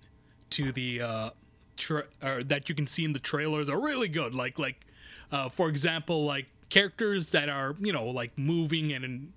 [0.50, 1.30] to the uh,
[1.78, 4.34] tra- or that you can see in the trailers are really good.
[4.34, 4.86] Like like
[5.32, 9.32] uh, for example, like characters that are you know like moving and in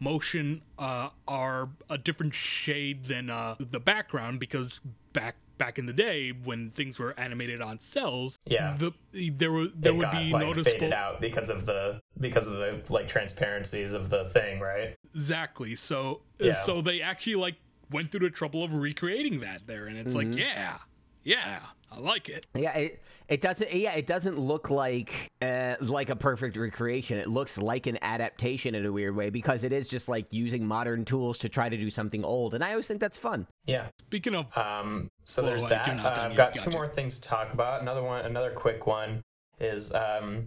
[0.00, 4.80] motion uh, are a different shade than uh, the background because
[5.12, 8.76] back back in the day when things were animated on cels, Yeah.
[8.76, 8.92] the
[9.30, 12.46] there were there it would got be like noticeable faded out because of the because
[12.48, 14.96] of the like transparencies of the thing, right?
[15.14, 15.74] Exactly.
[15.76, 16.54] So Yeah.
[16.54, 17.54] so they actually like
[17.90, 20.32] went through the trouble of recreating that there, and it's Mm-hmm.
[20.32, 20.78] like, yeah,
[21.22, 21.60] yeah,
[21.94, 22.46] I like it.
[22.54, 23.72] Yeah, it it doesn't.
[23.72, 27.18] Yeah, it doesn't look like uh, like a perfect recreation.
[27.18, 30.66] It looks like an adaptation in a weird way because it is just like using
[30.66, 33.46] modern tools to try to do something old, and I always think that's fun.
[33.66, 33.86] Yeah.
[34.00, 35.86] Speaking of, Um, so Well, there's like, that.
[35.86, 36.54] you're not Uh, done I've yet.
[36.54, 37.80] got two more things to talk about.
[37.80, 39.22] Another one, another quick one
[39.58, 40.46] is um,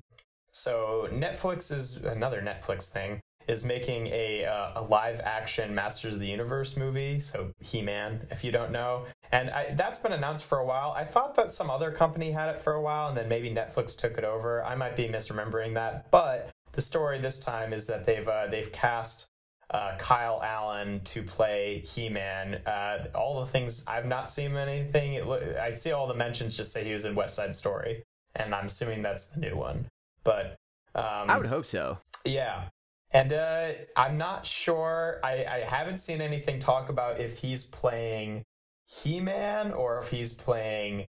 [0.52, 6.20] so Netflix is another Netflix thing is making a uh, a live action Masters of
[6.20, 7.20] the Universe movie.
[7.20, 10.94] So He Man, if you don't know, and I, that's been announced for a while.
[10.96, 13.98] I thought that some other company had it for a while, and then maybe Netflix
[13.98, 14.64] took it over.
[14.64, 18.72] I might be misremembering that, but the story this time is that they've uh, they've
[18.72, 19.28] cast
[19.70, 22.62] uh, Kyle Allen to play He-Man.
[22.66, 25.26] Uh, all the things I've not seen anything.
[25.26, 28.04] Lo- I see all the mentions just say he was in West Side Story,
[28.36, 29.88] and I'm assuming that's the new one.
[30.24, 30.56] But
[30.96, 31.98] um, I would hope so.
[32.26, 32.70] yeah.
[33.12, 35.20] And uh, I'm not sure.
[35.24, 38.44] I, I haven't seen anything talk about if he's playing
[38.86, 41.06] He Man or if he's playing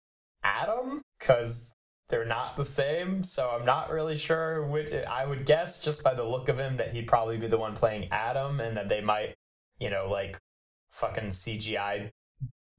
[0.43, 1.71] Adam, because
[2.09, 3.23] they're not the same.
[3.23, 4.67] So I'm not really sure.
[4.67, 7.59] Which, I would guess just by the look of him that he'd probably be the
[7.59, 9.35] one playing Adam, and that they might,
[9.79, 10.39] you know, like
[10.91, 12.11] fucking CGI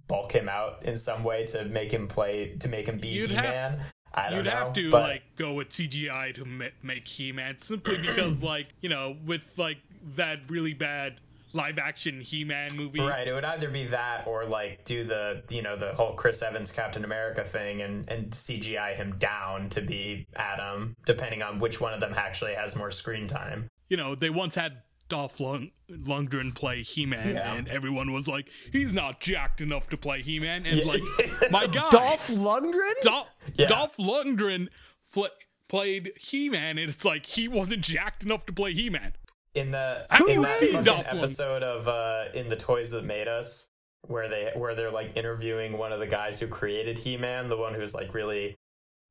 [0.08, 3.30] bulk him out in some way to make him play to make him be You'd
[3.32, 3.82] He have- Man.
[4.16, 4.52] I don't you'd know.
[4.52, 8.90] have to but- like go with CGI to ma- make He-Man simply because, like, you
[8.90, 9.78] know, with like
[10.16, 11.20] that really bad
[11.54, 13.00] live-action He-Man movie.
[13.00, 16.42] Right, it would either be that or like do the you know the whole Chris
[16.42, 21.80] Evans Captain America thing and and CGI him down to be Adam, depending on which
[21.80, 23.70] one of them actually has more screen time.
[23.90, 27.54] You know, they once had Dolph Lung- Lundgren play He-Man, Yeah.
[27.54, 30.86] and everyone was like, "He's not jacked enough to play He-Man," and Yeah.
[30.86, 31.02] like,
[31.52, 33.00] my God, Dolph Lundgren.
[33.02, 33.68] Dolph, Yeah.
[33.68, 34.68] Dolph Lundgren
[35.14, 35.30] pl-
[35.70, 39.14] played He-Man, and it's like he wasn't jacked enough to play He-Man.
[39.54, 41.18] In the Have in you that seen Dolph Lundgren?
[41.18, 43.70] episode of uh in the Toys That Made Us,
[44.08, 47.58] where they where they're like interviewing one of the guys who created He Man, the
[47.58, 48.56] one who's like really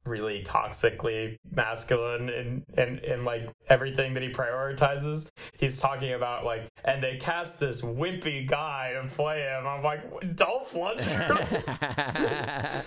[0.06, 6.68] really toxically masculine and and and like everything that he prioritizes he's talking about like
[6.84, 11.40] and they cast this wimpy guy to play him i'm like dolph lundgren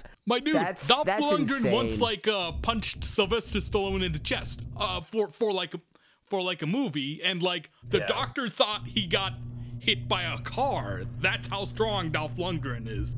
[0.27, 4.60] My dude, That's- Dolph that's Lundgren once like uh, punched Sylvester Stallone in the chest
[4.75, 5.80] uh, for for like a,
[6.25, 8.08] for like a movie, and like the Yeah.
[8.08, 9.35] doctor thought he got
[9.79, 11.04] hit by a car.
[11.21, 13.15] That's how strong Dolph Lundgren is.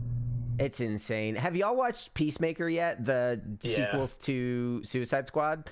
[0.60, 1.36] It's insane.
[1.36, 3.05] Have y'all watched Peacemaker yet?
[3.05, 3.76] The Yeah.
[3.76, 5.70] sequels to Suicide Squad.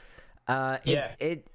[0.47, 1.11] Uh, it, Yeah.
[1.19, 1.47] It.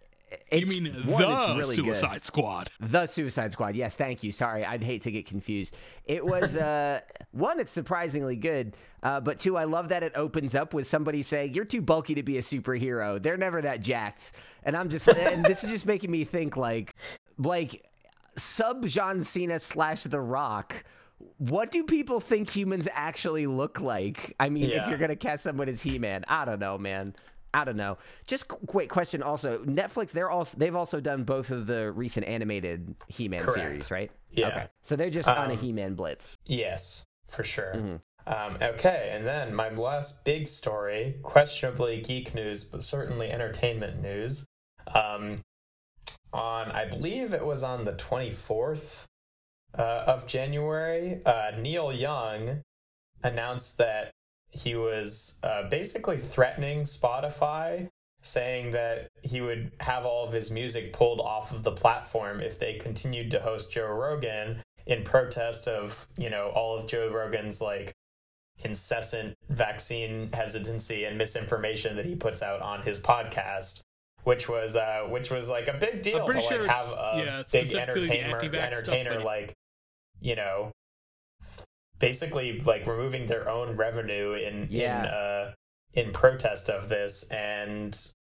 [0.51, 1.85] It's, you mean one, the it's really good.
[1.97, 2.71] Suicide Squad?
[2.81, 3.75] The Suicide Squad.
[3.77, 4.33] Yes, thank you.
[4.33, 5.77] Sorry, I'd hate to get confused.
[6.07, 7.01] It was uh
[7.33, 8.75] one, it's surprisingly good.
[9.03, 12.15] Uh, but two, I love that it opens up with somebody saying, "You're too bulky
[12.15, 15.85] to be a superhero." They're never that jacked, and I'm just, and this is just
[15.85, 16.95] making me think like,
[17.37, 17.85] like
[18.39, 20.85] sub John Cena slash The Rock.
[21.39, 24.35] What do people think humans actually look like?
[24.39, 27.15] I mean, if you're gonna cast someone as He Man, I don't know, man.
[27.55, 27.99] I don't know.
[28.27, 29.23] Just quick question.
[29.23, 30.11] Also, Netflix.
[30.11, 33.55] They're also they've also done both of the recent animated He-Man Correct.
[33.55, 34.11] series, right?
[34.31, 34.49] Yeah.
[34.49, 34.67] Okay.
[34.83, 36.39] So they're just on a Um, He-Man blitz.
[36.47, 37.75] Yes, for sure.
[37.75, 38.01] Mhm.
[38.25, 44.47] Um, okay, and then my last big story, questionably geek news, but certainly entertainment news.
[44.95, 45.43] Um,
[46.33, 49.07] on, I believe it was on the 24th
[49.79, 52.63] uh, of January, uh, Neil Young
[53.23, 54.11] announced that
[54.51, 57.89] he was uh, basically threatening Spotify,
[58.21, 62.59] saying that he would have all of his music pulled off of the platform if
[62.59, 67.61] they continued to host Joe Rogan in protest of, you know, all of Joe Rogan's
[67.61, 67.95] like
[68.65, 73.81] incessant vaccine hesitancy and misinformation that he puts out on his podcast.
[74.25, 77.13] Which was uh, which was like a big deal to pretty like sure have a
[77.17, 77.81] yeah, big the
[78.63, 79.57] entertainer stuff, like
[80.23, 80.71] you know
[81.99, 85.53] basically like removing their own revenue in in uh
[85.95, 88.13] in protest of this and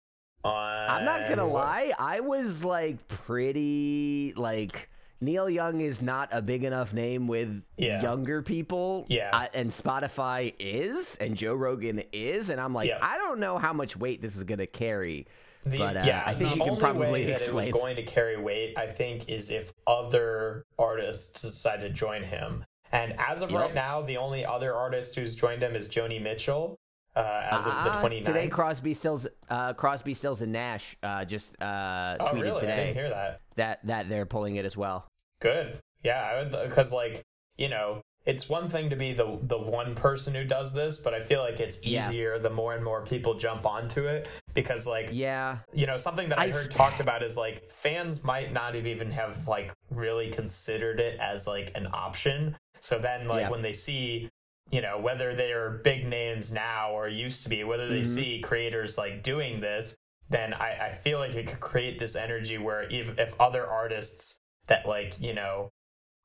[0.43, 1.93] on I'm not gonna lie.
[1.97, 4.89] I was like pretty like
[5.23, 8.01] Neil Young is not a big enough name with Yeah.
[8.01, 9.05] younger people.
[9.07, 9.29] Yeah.
[9.31, 12.97] I- and Spotify is, and Joe Rogan is, and I'm like, Yeah.
[13.03, 15.27] I don't know how much weight this is gonna carry.
[15.63, 17.95] The, But, uh, yeah, I think you can only probably way that it was going
[17.97, 22.65] to carry weight, I think, is if other artists decide to join him.
[22.91, 23.61] And as of Yep.
[23.61, 26.77] right now, the only other artist who's joined him is Joni Mitchell.
[27.15, 28.23] Uh, as of the Uh, 29th.
[28.25, 32.67] Today, Crosby, Stills, uh, Crosby, Stills, and Nash uh, just uh, oh, tweeted really?
[32.67, 33.41] I didn't hear that.
[33.57, 35.07] that that they're pulling it as well.
[35.41, 35.77] Good.
[36.05, 37.21] Yeah, I would because like
[37.57, 41.13] you know, it's one thing to be the the one person who does this, but
[41.13, 42.07] I feel like it's Yeah.
[42.07, 46.29] easier the more and more people jump onto it because like Yeah, you know something
[46.29, 49.73] that I, I- heard talked about is like fans might not have even have like
[49.89, 52.57] really considered it as like an option.
[52.79, 53.49] So then like Yeah.
[53.49, 54.29] when they see
[54.69, 58.05] you know whether they're big names now or used to be, whether they Mhm.
[58.15, 59.95] see creators like doing this,
[60.29, 64.37] then I, I feel like it could create this energy where if if other artists
[64.67, 65.71] that like you know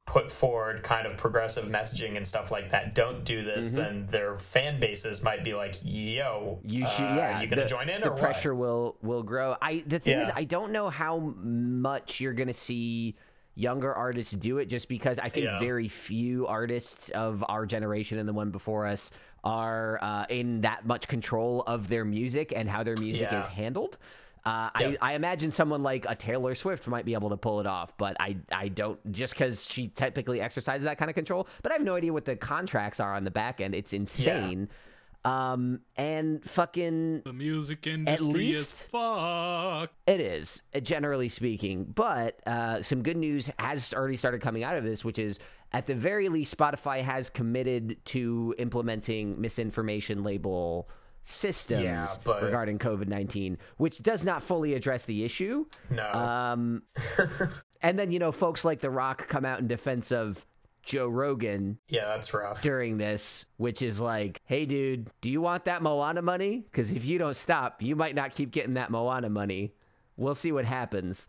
[0.07, 3.77] put forward kind of progressive messaging and stuff like that don't do this, Mhm.
[3.77, 7.05] then their fan bases might be like, "Yo, you should.
[7.05, 9.57] uh, yeah, you gonna the, join in the or what?" pressure will will grow.
[9.61, 13.17] I the thing is, I don't know how much you're gonna see
[13.57, 15.59] younger artists do it, just because I think Yeah.
[15.59, 19.11] very few artists of our generation and the one before us
[19.45, 23.39] are uh, in that much control of their music and how their music Yeah.
[23.41, 23.97] is handled.
[24.47, 24.99] Uh, Yep.
[25.03, 27.97] I, I imagine someone like a Taylor Swift might be able to pull it off,
[27.99, 31.49] but I I don't just because she typically exercises that kind of control.
[31.63, 33.75] But I have no idea what the contracts are on the back end.
[33.75, 34.69] It's insane.
[35.25, 39.93] Um, and fucking The music industry least- is fucked.
[40.07, 41.85] it is, uh, generally speaking.
[41.85, 45.41] But uh, some good news has already started coming out of this, which is
[45.73, 50.89] at the very least, Spotify has committed to implementing misinformation label
[51.27, 55.67] systems Yeah, but- regarding COVID 19, which does not fully address the issue.
[55.91, 56.09] No.
[56.13, 56.83] Um,
[57.83, 60.47] and then, you know, folks like The Rock come out in defense of
[60.85, 62.63] Joe Rogan yeah, that's rough.
[62.63, 66.59] during this, which is like, hey, dude, do you want that Moana money?
[66.59, 69.73] Because if you don't stop, you might not keep getting that Moana money.
[70.17, 71.27] We'll see what happens.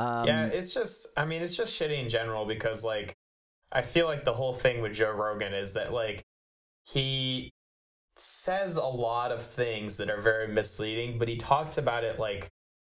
[0.00, 3.16] Um, yeah, it's just I mean, it's just shitty in general because like
[3.72, 6.24] I feel like the whole thing with Joe Rogan is that like
[6.84, 7.52] he
[8.18, 12.48] says a lot of things that are very misleading, but he talks about it like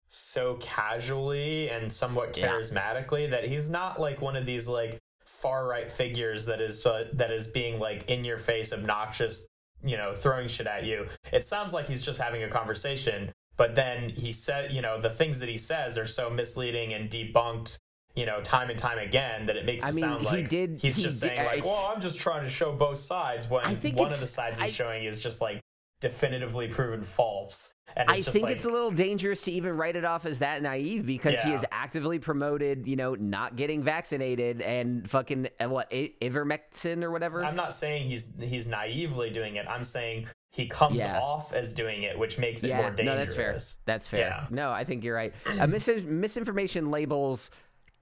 [0.09, 2.49] so casually and somewhat Yeah.
[2.49, 7.05] charismatically that he's not like one of these like far right figures that is uh,
[7.13, 9.47] that is being like in your face obnoxious
[9.85, 13.77] you know throwing shit at you it sounds like he's just having a conversation but
[13.77, 17.79] then he said you know the things that he says are so misleading and debunked
[18.17, 20.49] you know time and time again that it makes I it mean, sound he like
[20.49, 23.49] did- he's he just did- saying like well i'm just trying to show both sides
[23.49, 25.61] when I one of the sides he's I- showing is just like
[26.01, 29.97] definitively proven false and it's I think like, it's a little dangerous to even write
[29.97, 34.63] it off as that naive because he has actively promoted, you know, not getting vaccinated
[34.63, 37.45] and fucking uh, what I- ivermectin or whatever.
[37.45, 39.67] I'm not saying he's he's naively doing it.
[39.69, 41.19] I'm saying he comes Yeah.
[41.19, 43.07] off as doing it, which makes it more yeah, dangerous.
[43.07, 43.59] no, that's fair.
[43.87, 44.21] That's fair.
[44.21, 44.47] Yeah.
[44.51, 45.35] No, I think you're right.
[45.61, 47.51] Uh, mis- misinformation labels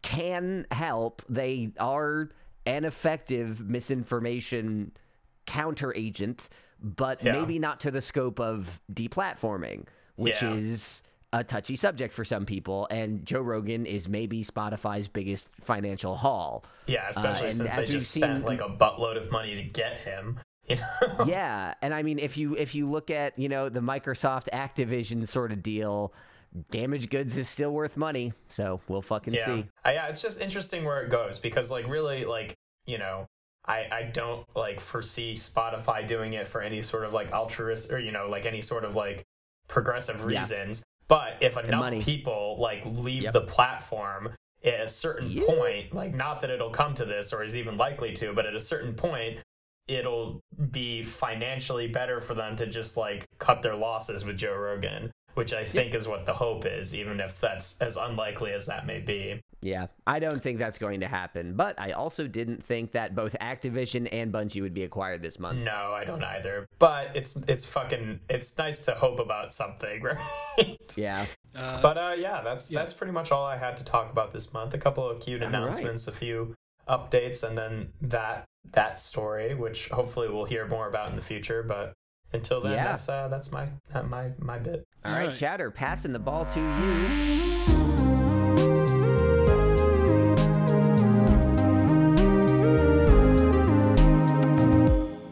[0.02, 1.22] can help.
[1.28, 2.30] They are
[2.66, 4.92] an effective misinformation
[5.46, 6.48] counter agent,
[6.82, 7.32] but Yeah.
[7.32, 9.86] maybe not to the scope of deplatforming,
[10.16, 10.52] which Yeah.
[10.54, 12.86] is a touchy subject for some people.
[12.90, 16.64] And Joe Rogan is maybe Spotify's biggest financial haul.
[16.86, 19.62] Yeah, especially uh, and since as they just spent like a buttload of money to
[19.62, 20.40] get him.
[20.68, 21.24] You know?
[21.26, 25.26] yeah, and I mean, if you if you look at you know the Microsoft Activision
[25.26, 26.12] sort of deal,
[26.70, 28.32] damaged goods is still worth money.
[28.48, 29.44] So we'll fucking yeah.
[29.46, 29.66] see.
[29.84, 32.54] Yeah, it's just interesting where it goes because like really like,
[32.86, 33.26] you know,
[33.66, 37.98] I, I don't like foresee Spotify doing it for any sort of like altruist or
[37.98, 39.24] you know like any sort of like
[39.68, 40.40] progressive Yeah.
[40.40, 40.82] reasons.
[41.06, 43.32] But if enough people like leave Yep.
[43.32, 44.34] the platform
[44.64, 45.42] at a certain Yeah.
[45.46, 48.54] point, like not that it'll come to this or is even likely to, but at
[48.54, 49.38] a certain point,
[49.86, 50.40] it'll
[50.70, 55.54] be financially better for them to just like cut their losses with Joe Rogan, which
[55.54, 58.98] I think is what the hope is, even if that's as unlikely as that may
[58.98, 59.40] be.
[59.62, 61.54] Yeah, I don't think that's going to happen.
[61.54, 65.60] But I also didn't think that both Activision and Bungie would be acquired this month.
[65.60, 66.66] No, I don't either.
[66.80, 70.02] But it's it's fucking it's nice to hope about something,
[70.58, 70.76] right?
[70.96, 71.24] Yeah.
[71.54, 72.80] Uh, But uh, yeah, that's Yeah.
[72.80, 74.74] that's pretty much all I had to talk about this month.
[74.74, 76.56] A couple of cute All announcements, a few
[76.88, 81.62] updates, and then that that story, which hopefully we'll hear more about in the future.
[81.62, 81.92] But
[82.32, 82.84] until then, Yeah.
[82.84, 84.86] that's uh, that's my that my my bit.
[85.04, 85.36] All right, Alright.
[85.38, 88.18] Chatter, passing the ball to you.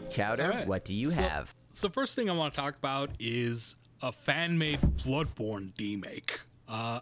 [0.09, 0.67] Chowder, Alright.
[0.67, 1.53] what do you So- have?
[1.71, 6.39] So first thing I want to talk about is a fan-made Bloodborne demake.
[6.67, 7.01] Uh,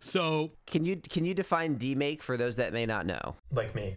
[0.00, 3.36] so Can you can you define demake for those that may not know?
[3.52, 3.96] Like me.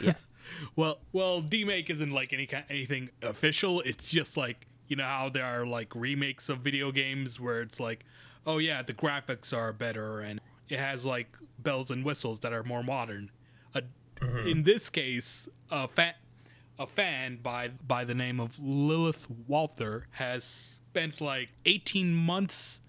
[0.00, 0.22] Yes.
[0.76, 3.80] well, well, demake isn't like any kind anything official.
[3.80, 7.80] It's just like you know how there are like remakes of video games where it's
[7.80, 8.04] like,
[8.46, 12.62] oh yeah, the graphics are better and it has like bells and whistles that are
[12.62, 13.30] more modern.
[13.74, 13.82] A,
[14.46, 16.14] In this case, a fan
[16.78, 22.80] a fan by by the name of Lilith Walther has spent like 18 months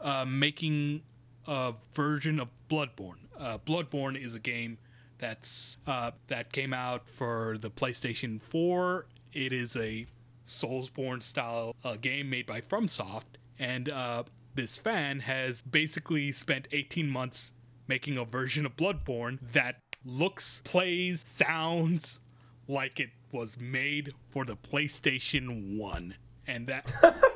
[0.00, 1.02] uh, making
[1.46, 3.18] a version of Bloodborne.
[3.38, 4.78] Uh, Bloodborne is a game
[5.18, 9.06] that's uh, that came out for the PlayStation 4.
[9.32, 10.06] It is a
[10.46, 14.24] Soulsborne style uh, game made by FromSoft, and uh,
[14.54, 17.52] this fan has basically spent 18 months
[17.86, 22.20] making a version of Bloodborne that looks, plays, sounds
[22.68, 26.14] like it was made for the PlayStation 1.
[26.46, 26.90] And that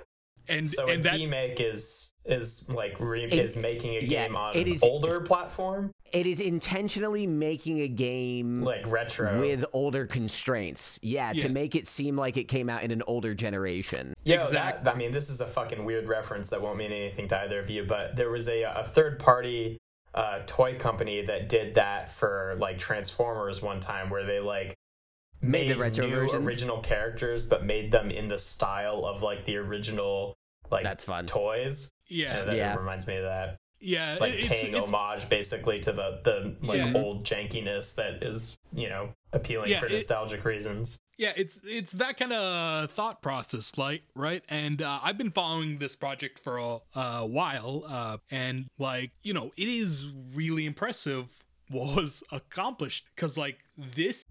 [0.48, 4.26] and So and a that remake is is like re- It- is making a yeah,
[4.26, 9.40] game on it is- older platform, It is intentionally making a game like retro.
[9.40, 10.98] with older constraints.
[11.02, 11.44] Yeah, Yeah.
[11.44, 14.12] to make it seem like it came out in an older generation.
[14.24, 14.84] Yeah, exactly.
[14.84, 17.58] that, I mean, this is a fucking weird reference that won't mean anything to either
[17.60, 19.78] of you, but there was a, a third party
[20.14, 24.74] uh, toy company that did that for like Transformers one time where they like
[25.40, 26.46] Made made, the retro new versions?
[26.46, 30.34] original characters but made them in the style of like the original
[30.70, 31.26] like That's fun.
[31.26, 31.90] toys.
[32.08, 32.74] yeah, And that Yeah.
[32.76, 33.58] reminds me of that.
[33.80, 36.92] yeah, Like it's, paying it's, homage basically to the, the like Yeah.
[36.96, 40.98] old jankiness that is, you know, appealing Yeah, for it- nostalgic reasons.
[41.16, 44.42] yeah, it's it's that kind of thought process, like right.
[44.48, 49.32] And uh, I've been following this project for a, a while, uh, and like you
[49.34, 51.26] know, it is really impressive
[51.68, 54.24] what was accomplished because like this,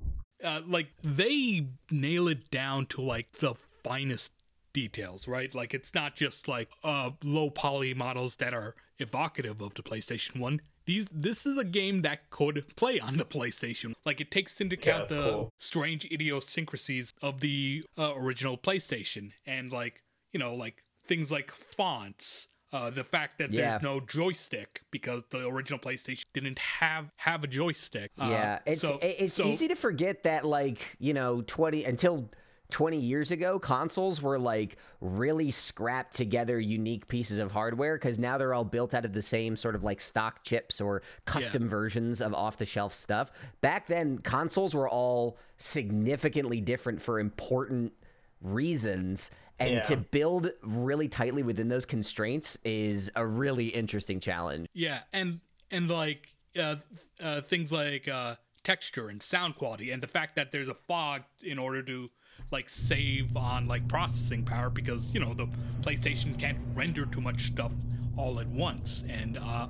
[0.43, 4.33] uh, like they nail it down to like the finest
[4.73, 5.53] details, right?
[5.53, 10.39] Like it's not just like uh low poly models that are evocative of the PlayStation
[10.39, 10.61] 1.
[10.85, 13.93] These this is a game that could play on the PlayStation.
[14.05, 15.53] Like it takes into account that's the cool.
[15.59, 20.01] strange idiosyncrasies of the uh, original PlayStation and like,
[20.31, 23.71] you know, like things like fonts, uh, the fact that Yeah.
[23.71, 28.11] there's no joystick because the original PlayStation didn't have have a joystick.
[28.19, 32.29] Uh, yeah, it's so, it's so- easy to forget that like you know twenty until.
[32.69, 38.37] 20 years ago, consoles were like really scrapped together unique pieces of hardware because now
[38.37, 42.21] they're all built out of the same sort of like stock chips or custom versions
[42.21, 43.31] of off the shelf stuff.
[43.61, 47.93] Back then, consoles were all significantly different for important
[48.41, 49.31] reasons.
[49.59, 49.81] And Yeah.
[49.83, 54.67] to build really tightly within those constraints is a really interesting challenge.
[54.73, 55.39] Yeah, and
[55.71, 56.75] and like uh,
[57.21, 61.23] uh, things like uh, texture and sound quality, and the fact that there's a fog
[61.41, 62.09] in order to
[62.51, 65.47] like save on like processing power because you know the
[65.81, 67.71] PlayStation can't render too much stuff
[68.17, 69.67] all at once, and uh,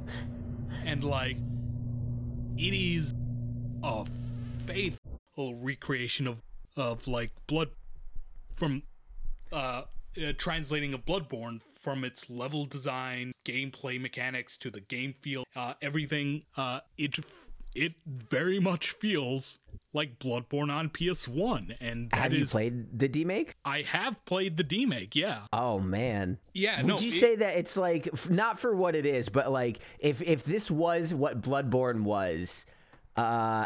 [0.85, 1.37] and like
[2.57, 3.13] it is
[3.83, 4.05] a
[4.65, 6.37] faithful recreation of
[6.75, 7.69] of like blood
[8.55, 8.83] from
[9.51, 9.83] uh,
[10.21, 15.73] uh translating of Bloodborne from its level design, gameplay mechanics to the game feel, uh
[15.81, 17.15] everything uh it
[17.77, 19.59] it very much feels
[19.93, 23.51] like Bloodborne on PS1 and Have you is- played the demake?
[23.65, 25.41] I have played the demake, yeah.
[25.53, 26.37] Oh man.
[26.53, 26.99] Yeah, Would no.
[26.99, 30.43] you it- say that it's like not for what it is, but like if if
[30.43, 32.65] this was what Bloodborne was,
[33.15, 33.65] uh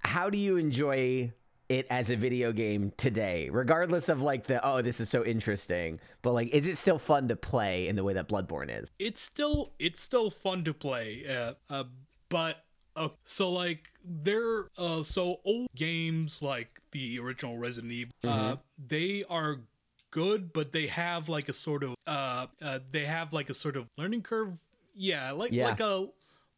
[0.00, 1.32] how do you enjoy
[1.70, 3.48] it as a video game today?
[3.50, 7.28] Regardless of like the oh this is so interesting, but like is it still fun
[7.28, 8.90] to play in the way that Bloodborne is?
[8.98, 11.84] it's still it's still fun to play uh, uh
[12.28, 12.62] but
[12.96, 18.56] uh, so like they're uh so old games like the original resident evil uh
[18.88, 19.60] they are
[20.14, 23.76] good, but they have like a sort of uh, uh they have like a sort
[23.76, 24.56] of learning curve.
[24.94, 25.66] Yeah, like Yeah.
[25.66, 26.08] like a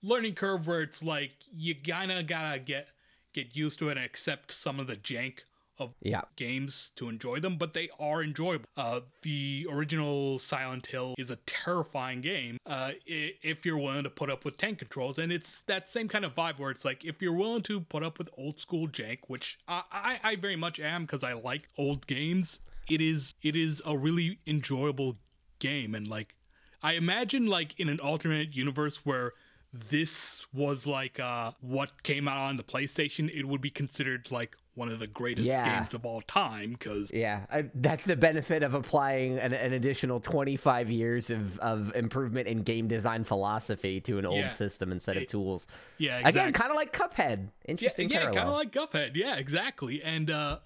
[0.03, 2.89] learning curve where it's like you kinda gotta get
[3.32, 5.39] get used to it and accept some of the jank
[5.79, 6.22] of Yeah.
[6.37, 8.64] games to enjoy them, but they are enjoyable.
[8.77, 14.31] Uh, the original Silent Hill is a terrifying game uh, if you're willing to put
[14.31, 17.20] up with tank controls, and it's that same kind of vibe where it's like if
[17.20, 20.81] you're willing to put up with old school jank, which I, I, I very much
[20.81, 22.61] am because I like old games.
[22.89, 25.18] It is it is a really enjoyable
[25.59, 26.35] game, and like
[26.83, 29.33] I imagine like in an alternate universe where
[29.72, 34.57] this was like uh what came out on the PlayStation, it would be considered like
[34.77, 35.79] one of the greatest Yeah.
[35.79, 40.20] games of all time because Yeah, I, that's the benefit of applying an, an additional
[40.20, 44.53] 25 years of, of improvement in game design philosophy to an old Yeah.
[44.53, 45.66] system instead of tools.
[45.99, 46.53] yeah, Again, exactly.
[46.53, 47.49] kind of like Cuphead.
[47.64, 49.12] Interesting yeah, kind of like Cuphead.
[49.16, 50.03] Yeah, exactly.
[50.03, 50.59] And uh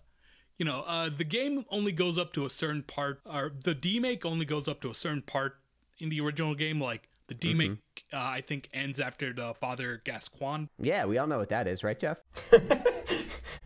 [0.58, 4.24] you know, uh the game only goes up to a certain part or the demake
[4.26, 5.56] only goes up to a certain part
[6.00, 7.78] in the original game like the demake
[8.10, 8.16] Mm-hmm.
[8.16, 11.84] uh, I think ends after the Father Gascoigne yeah, we all know what that is,
[11.84, 12.18] right, Jeff?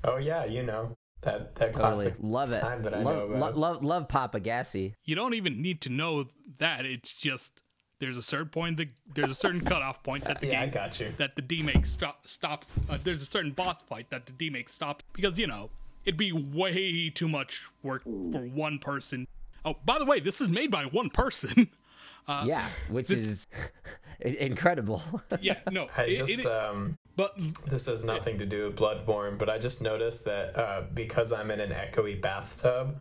[0.05, 1.95] Oh yeah, you know that that Totally.
[1.95, 2.61] classic Love it.
[2.61, 3.57] time that I love, know about.
[3.57, 4.95] lo- love, love Papa Gassy.
[5.05, 6.27] you don't even need to know
[6.59, 6.85] that.
[6.85, 7.61] It's just
[8.01, 10.75] there's a certain point that there's a certain cutoff point that the yeah, I game
[10.75, 11.13] got you.
[11.17, 12.73] that the demake stop, stops.
[12.91, 15.71] Uh, there's a certain boss fight that the demake stops because you know
[16.05, 19.27] it'd be way too much work for one person.
[19.65, 21.71] Oh, by the way, this is made by one person.
[22.27, 23.47] Uh, yeah, which is
[24.21, 25.03] incredible.
[25.43, 27.37] yeah, no, I it- just it- um, but
[27.67, 31.51] this has nothing to do with Bloodborne, but I just noticed that uh, because I'm
[31.51, 32.97] in an echoey bathtub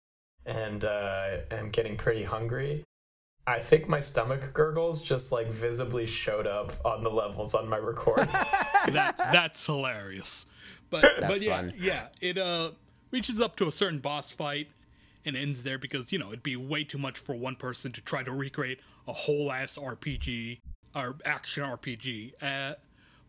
[0.46, 2.84] and uh, am getting pretty hungry,
[3.46, 7.78] I think my stomach gurgles just like visibly showed up on the levels on my
[7.78, 8.28] record.
[8.88, 10.46] that that's hilarious.
[10.90, 11.74] But but yeah, fun.
[11.78, 12.72] yeah, it uh
[13.12, 14.70] reaches up to a certain boss fight
[15.26, 18.02] and ends there because you know it'd be way too much for one person to
[18.02, 20.60] try to recreate a whole ass RPG
[20.96, 22.34] or action RPG.
[22.42, 22.76] Uh,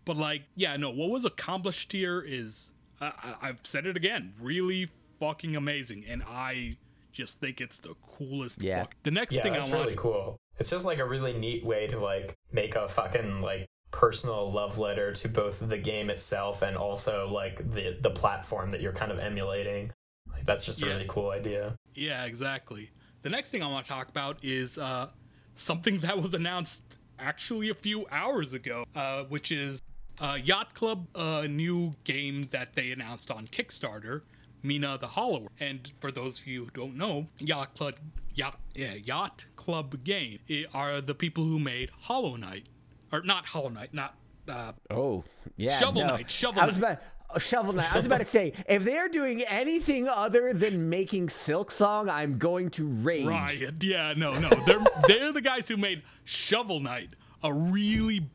[0.05, 4.35] but like, yeah, no, what was accomplished here is uh, I- I've said it again,
[4.41, 4.91] really
[5.21, 6.77] fucking amazing, and I
[7.13, 8.63] just think it's the coolest.
[8.63, 8.83] Yeah.
[8.83, 9.85] fuck- The next yeah, thing that's I want.
[9.87, 10.37] really cool.
[10.59, 14.79] It's just like a really neat way to like make a fucking like personal love
[14.79, 19.11] letter to both the game itself and also like the the platform that you're kind
[19.13, 19.93] of emulating.
[20.33, 20.93] Like that's just a Yeah.
[20.93, 21.77] really cool idea.
[21.95, 22.91] Yeah, exactly.
[23.23, 25.09] The next thing I want to talk about is uh,
[25.55, 26.81] something that was announced
[27.19, 29.81] actually a few hours ago, uh, which is
[30.21, 34.23] uh, Yacht Club, a new game that they announced on Kickstarter,
[34.63, 35.49] Mina the Hollower.
[35.61, 37.95] And for those of you who don't know, Yacht Club,
[38.35, 40.39] Yacht, yeah, Yacht Club game
[40.73, 42.67] are the people who made Hollow Knight,
[43.13, 44.15] or not Hollow Knight, not
[44.49, 45.25] uh, Oh,
[45.57, 45.79] yeah.
[45.79, 46.09] Shovel no.
[46.17, 46.99] Knight, Shovel I was Knight.
[47.31, 47.93] about Shovel Knight.
[47.93, 52.71] I was about to say, if they're doing anything other than making Silksong, I'm going
[52.71, 53.27] to rage.
[53.27, 53.83] Riot.
[53.83, 54.51] Yeah, no, no.
[54.51, 57.11] They're they're the guys who made Shovel Knight,
[57.43, 58.29] a really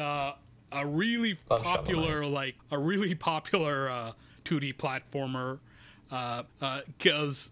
[0.00, 0.32] uh
[0.72, 4.12] a really Love popular like a really popular uh
[4.44, 5.58] 2D platformer
[6.10, 7.50] uh uh cuz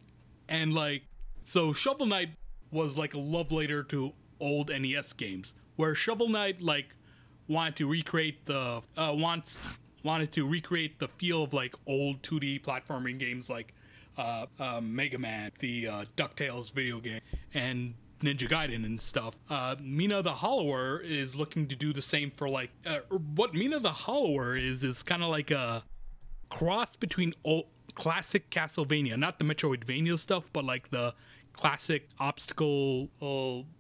[0.49, 1.03] and like
[1.41, 2.31] so Shovel Knight
[2.71, 6.97] was like a love letter to old NES games where Shovel Knight like
[7.49, 9.59] wanted to recreate the uh wants
[10.03, 13.75] wanted to recreate the feel of like old 2D platforming games like
[14.17, 17.21] uh, uh Mega Man, the uh, DuckTales video game,
[17.53, 17.95] and
[18.25, 19.37] Ninja Gaiden and stuff.
[19.49, 23.81] Uh, Mina the Hollower is looking to do the same for like uh, what Mina
[23.81, 25.85] the Hollower is is kind of like a
[26.49, 31.15] cross between old classic Castlevania, not the Metroidvania stuff, but like the
[31.53, 33.09] classic obstacle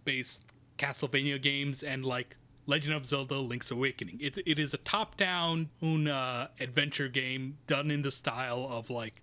[0.04, 0.42] based
[0.78, 2.36] Castlevania games and like
[2.66, 4.18] Legend of Zelda Link's Awakening.
[4.20, 9.20] It, it is a top down uh, adventure game done in the style of like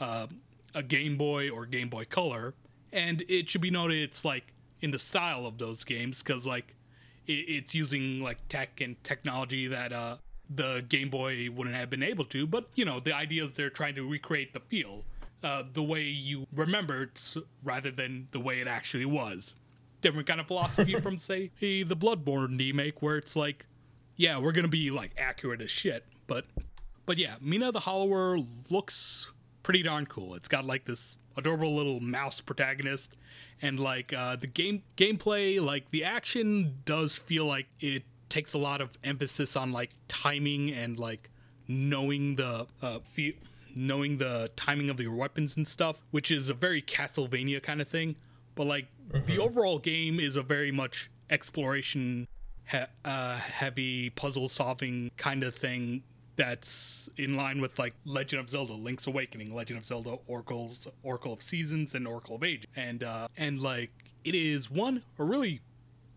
[0.00, 0.26] uh,
[0.74, 2.54] a Game Boy or Game Boy Color.
[2.92, 6.74] And it should be noted it's like in the style of those games because like
[7.26, 10.16] it, it's using like tech and technology that uh,
[10.48, 12.46] the Game Boy wouldn't have been able to.
[12.46, 15.04] But you know, the idea is they're trying to recreate the feel,
[15.42, 19.54] uh, the way you remember it, rather than the way it actually was.
[20.00, 23.66] Different kind of philosophy from say the the Bloodborne remake, where it's like,
[24.16, 26.46] yeah, we're gonna be like accurate as shit, but
[27.06, 28.38] but yeah, Mina the Hollower
[28.70, 29.30] looks
[29.62, 30.34] pretty darn cool.
[30.34, 33.16] It's got like this adorable little mouse protagonist,
[33.62, 38.58] and like uh, the game gameplay, like the action does feel like it takes a
[38.58, 41.30] lot of emphasis on like timing and like
[41.66, 43.38] knowing the uh, fe-
[43.74, 47.88] knowing the timing of your weapons and stuff, which is a very Castlevania kind of
[47.88, 48.16] thing.
[48.54, 48.88] But like
[49.26, 52.26] the overall game is a very much exploration
[52.70, 56.02] he- uh, heavy puzzle solving kind of thing
[56.38, 61.34] that's in line with like Legend of Zelda: Link's Awakening, Legend of Zelda: Oracle's Oracle
[61.34, 63.90] of Seasons, and Oracle of Age, and uh, and like
[64.24, 65.60] it is one a really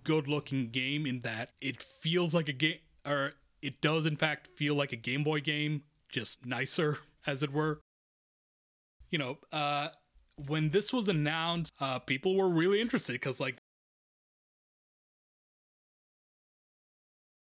[0.04, 4.48] good looking game in that it feels like a game, or it does in fact
[4.56, 7.82] feel like a Game Boy game, just nicer, as it were.
[9.10, 9.90] You know, uh,
[10.48, 13.58] when this was announced, uh, people were really interested because like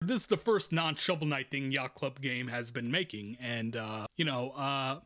[0.07, 4.07] this is the first non-shovel knight thing yacht club game has been making and uh
[4.17, 4.99] you know uh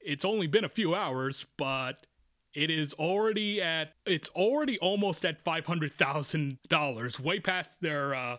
[0.00, 2.06] it's only been a few hours but
[2.54, 8.14] it is already at it's already almost at five hundred thousand dollars way past their
[8.14, 8.36] uh,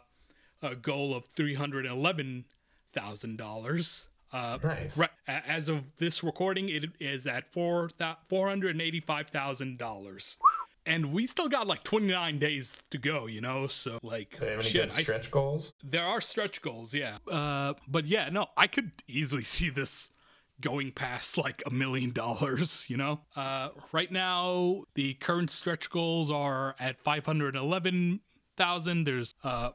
[0.62, 2.46] uh goal of three hundred eleven
[2.94, 4.98] thousand dollars uh, Nice.
[4.98, 7.90] Right, as of this recording, it is at four
[8.28, 10.38] four hundred and eighty five thousand dollars,
[10.90, 13.26] and we still got like twenty nine days to go.
[13.28, 15.74] You know, so like Do they have any shit, good I- stretch goals?
[15.84, 17.18] there are stretch goals, yeah.
[17.32, 20.12] Uh, but yeah, no, I could easily see this
[20.62, 23.22] going past like a million dollars, you know?
[23.34, 29.04] Uh, right now, the current stretch goals are at 511,000.
[29.06, 29.72] There's uh,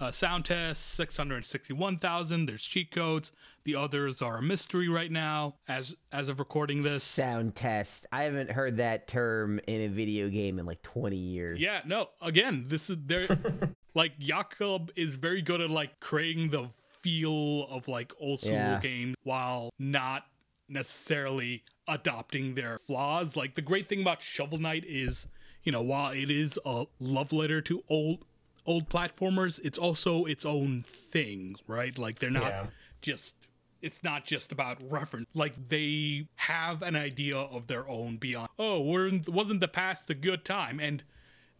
[0.00, 2.46] a sound test, 661,000.
[2.46, 3.32] There's cheat codes.
[3.66, 7.02] The others are a mystery right now as as of recording this.
[7.02, 8.06] Sound test.
[8.12, 11.58] I haven't heard that term in a video game in like 20 years.
[11.60, 12.10] Yeah, no.
[12.22, 13.26] Again, this is there.
[13.94, 16.68] like Yacht Club is very good at like creating the
[17.02, 18.78] feel of like old school Yeah.
[18.80, 20.26] games while not
[20.68, 23.34] necessarily adopting their flaws.
[23.34, 25.26] Like the great thing about Shovel Knight is,
[25.64, 28.24] you know, while it is a love letter to old
[28.64, 31.98] old platformers, it's also its own thing, right?
[31.98, 32.66] Like they're not Yeah.
[33.02, 33.34] just
[33.82, 35.26] it's not just about reference.
[35.34, 40.14] Like they have an idea of their own beyond oh we're, wasn't the past a
[40.14, 40.80] good time?
[40.80, 41.02] And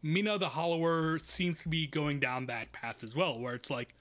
[0.03, 3.95] mina the hollower seems to be going down that path as well where it's like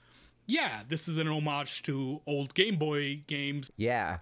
[0.46, 3.70] yeah this is an homage to old game boy games.
[3.76, 4.18] Yeah.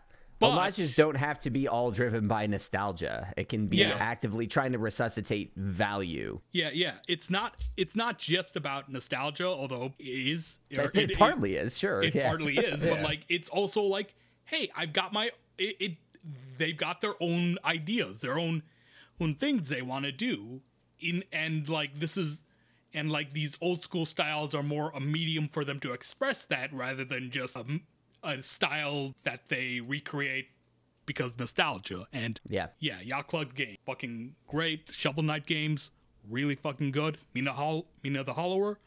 [0.51, 3.33] But- Homages don't have to be all driven by nostalgia.
[3.37, 3.97] It can be Yeah.
[3.99, 6.41] actively trying to resuscitate value.
[6.53, 11.19] yeah yeah it's not it's not just about nostalgia although it is or It, it
[11.19, 12.03] partly is, sure.
[12.03, 12.29] it yeah.
[12.29, 13.03] partly is but Yeah.
[13.05, 14.15] like it's also like
[14.47, 15.93] hey i've got my it, it
[16.59, 18.63] they've got their own ideas their own
[19.21, 20.61] own things they want to do
[21.01, 22.43] in and like this is
[22.93, 26.73] and like these old school styles are more a medium for them to express that
[26.73, 27.65] rather than just a,
[28.25, 30.49] a style that they recreate
[31.07, 32.07] because nostalgia.
[32.13, 32.69] And Yeah.
[32.79, 34.89] yeah yacht club game fucking great.
[34.91, 35.91] Shovel knight games
[36.29, 37.19] really fucking good.
[37.35, 38.79] Mina Hol- mina the hollower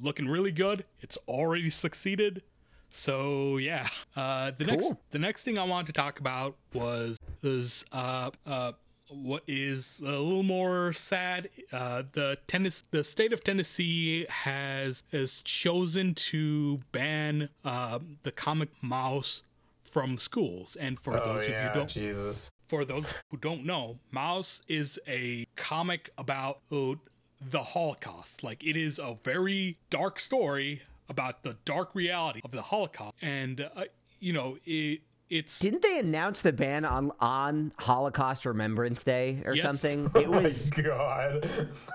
[0.00, 0.84] looking really good.
[1.00, 2.42] It's already succeeded.
[2.88, 3.88] So yeah.
[4.14, 8.72] Uh the next the next thing i wanted to talk about was is uh uh
[9.08, 15.42] what is a little more sad uh the tennis the state of tennessee has has
[15.42, 19.42] chosen to ban um the comic Maus
[19.96, 22.52] from schools and for Oh those of you who don't Jesus.
[22.66, 26.96] for those who don't know, Maus is a comic about uh,
[27.40, 28.42] the Holocaust.
[28.44, 33.70] Like it is a very dark story about the dark reality of the Holocaust, and
[33.74, 33.84] uh,
[34.20, 35.00] you know it.
[35.28, 39.64] It's Didn't they announce the ban on on Holocaust Remembrance Day or Yes.
[39.64, 40.10] something?
[40.20, 41.48] It was God,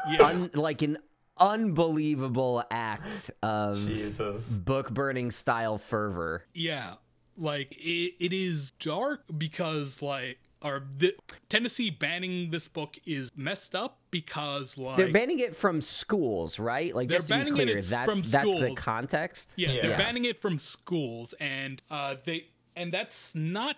[0.09, 0.97] yeah, un, like an
[1.37, 4.57] unbelievable act of Jesus.
[4.57, 6.45] book burning style fervor.
[6.53, 6.95] yeah.
[7.37, 11.15] Like it, it is dark because like or the,
[11.49, 16.93] Tennessee banning this book is messed up because like They're banning it from schools, right?
[16.93, 18.77] Like They're just to be banning it, clear, it's that's from that's the schools.
[18.77, 19.49] context.
[19.55, 19.97] Yeah, they're Yeah.
[19.97, 23.77] banning it from schools, and uh, they and that's not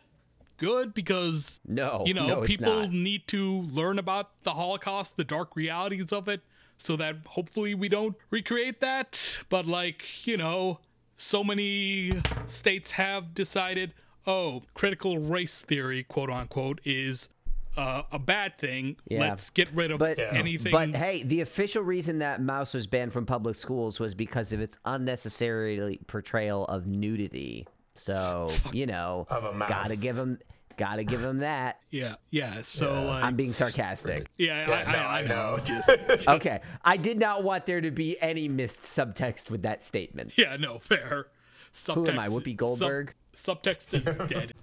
[0.58, 5.56] good because No, you know no, people need to learn about the Holocaust, the dark
[5.56, 6.42] realities of it,
[6.78, 9.20] so that hopefully we don't recreate that.
[9.50, 10.80] But like you know,
[11.18, 12.14] so many
[12.48, 13.94] states have decided,
[14.28, 17.30] oh, critical race theory, quote unquote, is.
[17.76, 18.98] Uh, a bad thing.
[19.08, 19.22] Yeah.
[19.22, 20.72] Let's get rid of But anything.
[20.72, 24.62] but hey, the official reason that Maus was banned from public schools was because of
[24.62, 27.66] its unnecessary portrayal of nudity.
[27.96, 29.70] So you know, Of a mouse.
[29.70, 30.40] gotta give him,
[30.78, 31.80] gotta give him that.
[31.92, 32.62] yeah, yeah.
[32.64, 33.02] So Yeah.
[33.02, 34.28] like, I'm being sarcastic.
[34.38, 35.56] Yeah, Yeah, I, no, I, I I know.
[35.58, 35.60] know.
[35.64, 40.34] Just Okay, I did not want there to be any missed subtext with that statement.
[40.38, 41.28] Yeah, no, fair.
[41.74, 43.14] Subtext, Who am I, Whoopi Goldberg?
[43.34, 44.54] Sub, subtext is dead.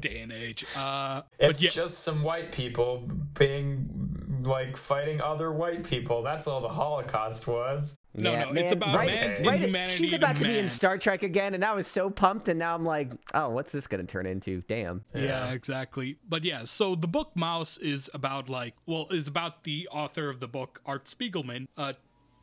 [0.00, 0.64] Day and age.
[0.76, 6.22] Uh, It's but yeah, just some white people being like fighting other white people.
[6.22, 7.98] That's all the Holocaust was.
[8.14, 9.94] no, Yeah, no, man, it's about right- man's right- inhumanity.
[9.96, 10.68] She's about to be in.
[10.68, 13.88] Star Trek again, and I was so pumped, and now I'm like, oh, what's this
[13.88, 14.62] gonna turn into?
[14.68, 15.04] Damn.
[15.12, 16.18] Yeah, exactly.
[16.28, 20.38] But yeah, so the book Maus is about like, well, is about the author of
[20.38, 21.94] the book, Art Spiegelman, uh,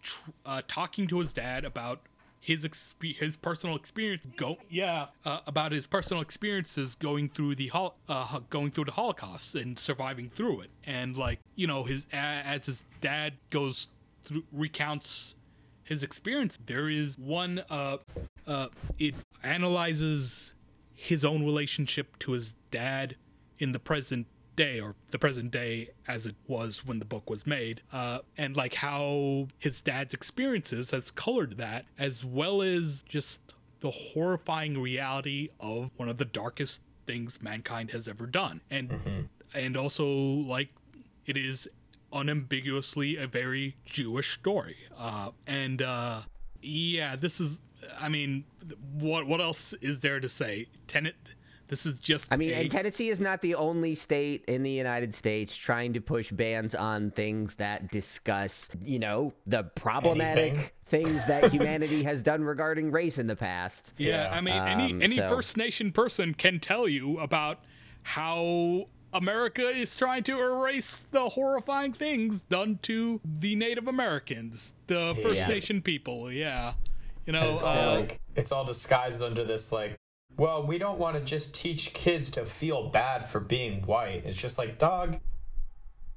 [0.02, 2.02] tr- uh talking to his dad about
[2.46, 7.66] his exp- his personal experience go yeah uh, about his personal experiences going through the
[7.70, 10.70] hol- uh, going through the Holocaust and surviving through it.
[10.86, 13.88] And like you know his as his dad goes
[14.26, 15.34] through recounts
[15.84, 17.98] his experience there is one uh
[18.46, 18.68] uh
[19.00, 20.54] it analyzes
[20.94, 23.16] his own relationship to his dad
[23.58, 27.46] in the present day or the present day as it was when the book was
[27.46, 33.40] made uh, and like how his dad's experiences has colored that as well as just
[33.82, 38.62] the horrifying reality of one of the darkest things mankind has ever done.
[38.72, 40.70] And and also like
[41.26, 41.68] it is
[42.12, 44.78] unambiguously a very jewish story.
[44.98, 46.22] Uh, and uh,
[46.62, 47.62] yeah this is
[48.02, 48.44] i mean
[48.94, 50.68] what what else is there to say?
[50.88, 51.16] Tenet
[51.68, 54.72] this is just I mean, a- and Tennessee is not the only state in the
[54.72, 60.70] United States trying to push bans on things that discuss, you know, the problematic Anything.
[60.86, 63.94] things that humanity has done regarding race in the past.
[63.98, 64.38] Yeah, Yeah.
[64.38, 67.64] I mean, any Um, any so- First Nation person can tell you about
[68.04, 75.18] how America is trying to erase the horrifying things done to the Native Americans, the
[75.24, 75.48] First Yeah.
[75.48, 76.32] Nation people.
[76.32, 76.74] Yeah,
[77.26, 79.96] you know, It's uh, like it's all disguised under this like,
[80.38, 84.24] well, we don't want to just teach kids to feel bad for being white.
[84.26, 85.20] It's just like, dog,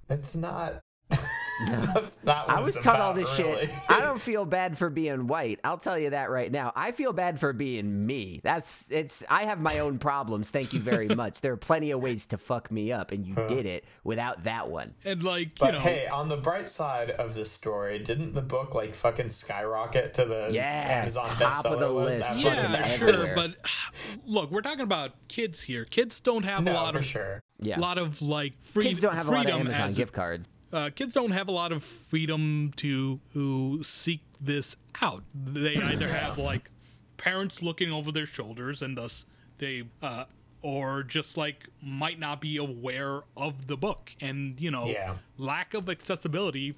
[0.07, 0.81] that's not.
[1.69, 2.49] that's not.
[2.49, 3.67] I was it's taught all this really.
[3.67, 3.75] shit.
[3.89, 5.59] I don't feel bad for being white.
[5.65, 6.73] I'll tell you that right now.
[6.77, 8.41] I feel bad for being me.
[8.45, 9.25] That's it's.
[9.29, 10.51] I have my own problems.
[10.51, 11.41] Thank you very much.
[11.41, 14.69] There are plenty of ways to fuck me up, and you did it without that
[14.69, 14.95] one.
[15.05, 18.43] and like But you know, hey, on the bright side of this story, didn't the
[18.43, 22.19] book like fucking skyrocket to the Yeah, Amazon top bestseller of the list?
[22.21, 22.37] list.
[22.39, 23.35] yeah, this fucking actually- sure, everywhere.
[23.35, 25.85] but look, we're talking about kids here.
[25.85, 27.41] Kids don't have a lot for of sure.
[27.61, 27.81] Yeah.
[27.81, 30.49] lot of like free, Kids don't have a lot of freedom Amazon as gift cards.
[30.73, 35.23] Uh, kids don't have a lot of freedom to to seek this out.
[35.35, 36.71] They either have like
[37.17, 39.27] parents looking over their shoulders, and thus
[39.59, 40.25] they, uh,
[40.63, 45.17] or just like might not be aware of the book, and you know, Yeah.
[45.37, 46.75] lack of accessibility,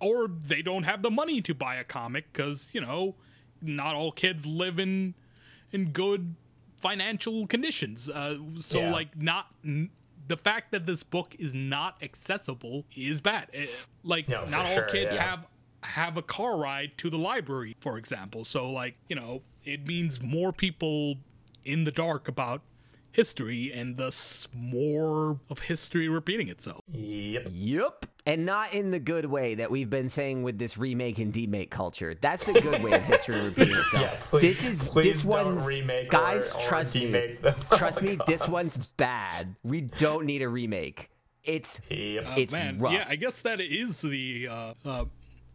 [0.00, 3.14] or they don't have the money to buy a comic because you know,
[3.62, 5.14] not all kids live in
[5.72, 6.34] in good
[6.80, 8.08] financial conditions.
[8.08, 8.92] Uh, so Yeah.
[8.92, 9.46] like not.
[10.26, 13.48] The fact that this book is not accessible is bad.
[13.52, 13.66] Eh,
[14.02, 15.22] like No, not all sure, kids yeah.
[15.22, 15.46] have
[15.82, 18.44] have a car ride to the library, for example.
[18.44, 21.16] So like, you know, it means more people
[21.64, 22.62] in the dark about
[23.14, 26.80] history and thus more of history repeating itself.
[26.92, 27.46] Yep.
[27.50, 28.06] Yep.
[28.26, 31.70] And not in the good way that we've been saying with this remake and demake
[31.70, 32.14] culture.
[32.20, 34.02] That's the good way of history repeating itself.
[34.02, 36.54] Yeah, please- this is please this don't one's remake guys.
[36.54, 37.36] or trust me.
[37.76, 38.18] Trust me.
[38.26, 39.54] This one's bad.
[39.62, 41.10] We don't need a remake.
[41.44, 42.26] It's Yep.
[42.26, 42.92] Uh, It's man, rough.
[42.94, 45.04] yeah, I guess that is the uh, uh,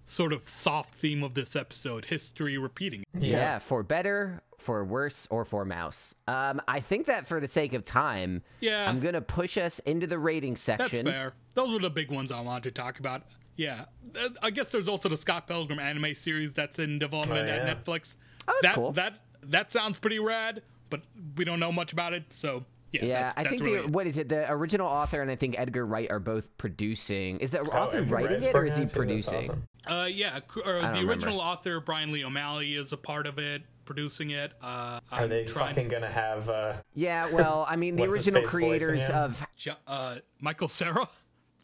[0.05, 3.03] sort of soft theme of this episode: history repeating.
[3.17, 3.57] yeah.
[3.59, 6.13] for better, for worse, or for mouse.
[6.27, 8.89] Um, I think that for the sake of time, Yeah.
[8.89, 11.05] I'm gonna push us into the rating That's section.
[11.05, 11.33] fair.
[11.55, 13.23] Those were the big ones I wanted to talk about.
[13.55, 13.85] Yeah,
[14.17, 17.85] Uh, I guess there's also the Scott Pilgrim anime series that's in development Oh, at.
[17.85, 18.15] Netflix.
[18.47, 18.91] Oh, that's that cool.
[18.93, 21.01] that that sounds pretty rad, but
[21.35, 23.05] we don't know much about it, so yeah.
[23.05, 24.29] Yeah, that's, I that's think really the what is it?
[24.29, 27.39] The original author and I think Edgar Wright are both producing.
[27.39, 29.21] Is the Oh, author Edgar writing Wright's it or is he working on it too?
[29.21, 29.63] That's producing?
[29.85, 29.99] awesome.
[29.99, 31.11] Uh, yeah, cr- or don't the remember.
[31.11, 34.53] original author Brian Lee O'Malley is a part of it, producing it.
[34.61, 35.69] Uh, Are I'm they trying.
[35.73, 36.47] fucking gonna have?
[36.47, 39.43] Uh, Yeah, well, I mean, the original creators of.
[39.57, 41.09] Jo- uh, Michael Cera.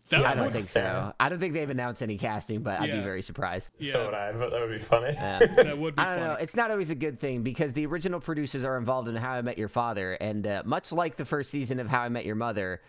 [0.10, 1.08] That Yeah, I don't think Cera.
[1.10, 1.16] so.
[1.20, 3.72] I don't think they've announced any casting, but I'd be very surprised.
[3.80, 4.32] Yeah, So would I.
[4.34, 5.14] But that would be funny.
[5.16, 6.34] that would be I don't funny.
[6.34, 6.40] know.
[6.40, 9.42] It's not always a good thing because the original producers are involved in How I
[9.42, 12.36] Met Your Father, and uh, much like the first season of How I Met Your
[12.36, 12.82] Mother,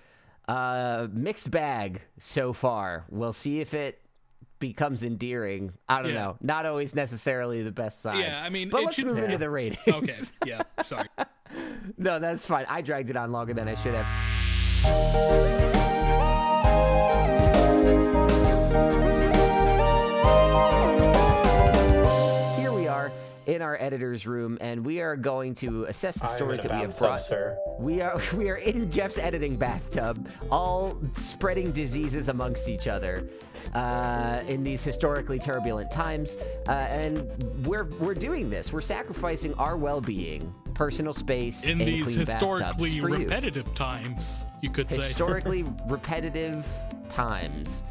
[0.47, 3.07] uh, mixed bag so far.
[3.11, 3.99] We'll see if it
[4.59, 5.72] becomes endearing.
[5.88, 6.22] I don't Yeah.
[6.24, 6.36] know.
[6.40, 8.20] Not always necessarily the best sign.
[8.20, 9.78] Yeah, I mean, but it let's should- move into the ratings.
[9.86, 11.09] Okay, yeah, sorry.
[11.98, 12.66] no, that's fine.
[12.68, 15.75] I dragged it on longer than I should have.
[23.47, 26.99] In our editor's room, and we are going to assess the stories that we have
[26.99, 27.22] brought.
[27.22, 27.57] sir.
[27.78, 33.28] We are we are in Jeff's editing bathtub, all spreading diseases amongst each other
[33.74, 36.36] uh, in these historically turbulent times,
[36.68, 37.26] uh, and
[37.66, 38.72] we're we're doing this.
[38.72, 43.24] We're sacrificing our well-being, personal space, In and these clean historically bathtubs for you.
[43.24, 44.97] repetitive times, you could say.
[45.03, 46.66] historically repetitive
[47.09, 47.84] times.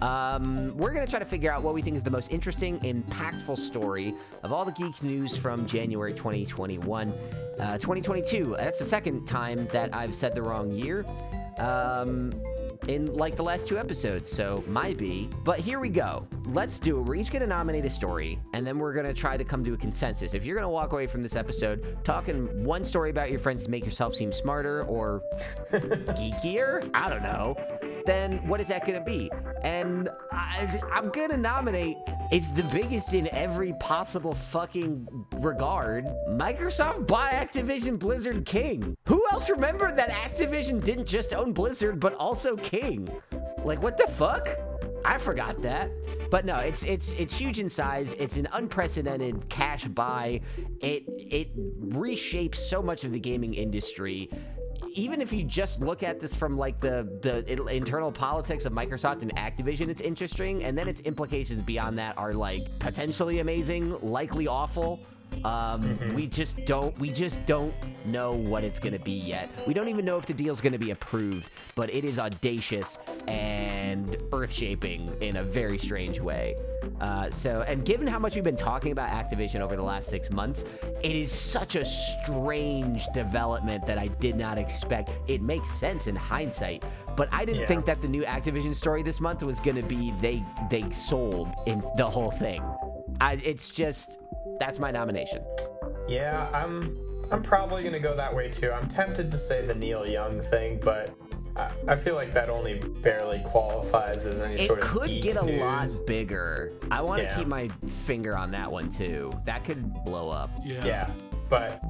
[0.00, 2.78] Um, we're going to try to figure out what we think is the most interesting,
[2.80, 7.12] impactful story of all the geek news from January 2021.
[7.60, 11.04] Uh, 2022, that's the second time that I've said the wrong year.
[11.58, 12.32] Um,
[12.88, 15.28] in like the last two episodes, so might be.
[15.44, 16.26] But here we go.
[16.46, 17.02] Let's do it.
[17.02, 19.76] We're each gonna nominate a story, and then we're gonna try to come to a
[19.76, 20.34] consensus.
[20.34, 23.70] If you're gonna walk away from this episode talking one story about your friends to
[23.70, 25.22] make yourself seem smarter or
[25.70, 27.56] geekier, I don't know
[28.06, 29.30] then what is that going to be?
[29.62, 31.96] And I, I'm going to nominate.
[32.30, 36.06] It's the biggest in every possible fucking regard.
[36.28, 38.96] Microsoft buy Activision Blizzard King.
[39.06, 43.08] Who else remembered that Activision didn't just own Blizzard but also King?
[43.64, 44.48] Like what the fuck?
[45.04, 45.90] I forgot that.
[46.30, 48.14] But no, it's it's it's huge in size.
[48.14, 50.40] It's an unprecedented cash buy.
[50.80, 51.56] It it
[51.90, 54.30] reshapes so much of the gaming industry
[54.94, 59.22] even if you just look at this from like the the internal politics of Microsoft
[59.22, 64.46] and Activision, it's interesting, and then its implications beyond that are like potentially amazing, likely
[64.46, 65.00] awful.
[65.44, 66.14] Um, mm-hmm.
[66.14, 66.96] We just don't.
[66.98, 67.74] We just don't
[68.06, 69.48] know what it's going to be yet.
[69.66, 71.50] We don't even know if the deal's going to be approved.
[71.74, 76.54] But it is audacious and earth-shaping in a very strange way.
[77.00, 80.30] Uh, so, and given how much we've been talking about Activision over the last six
[80.30, 80.64] months,
[81.02, 85.10] it is such a strange development that I did not expect.
[85.28, 86.84] It makes sense in hindsight,
[87.16, 87.66] but I didn't yeah.
[87.66, 91.48] think that the new Activision story this month was going to be they they sold
[91.66, 92.62] in the whole thing.
[93.20, 94.18] I, it's just
[94.58, 95.42] that's my nomination.
[96.08, 96.98] Yeah, I'm
[97.30, 98.70] I'm probably gonna go that way too.
[98.70, 101.16] I'm tempted to say the Neil Young thing, but
[101.56, 104.84] I, I feel like that only barely qualifies as any it sort of.
[104.84, 105.60] It could get news.
[105.60, 106.72] a lot bigger.
[106.90, 107.36] I want to yeah.
[107.36, 107.68] keep my
[108.04, 109.32] finger on that one too.
[109.44, 110.50] That could blow up.
[110.64, 110.84] Yeah.
[110.84, 111.10] Yeah,
[111.48, 111.82] but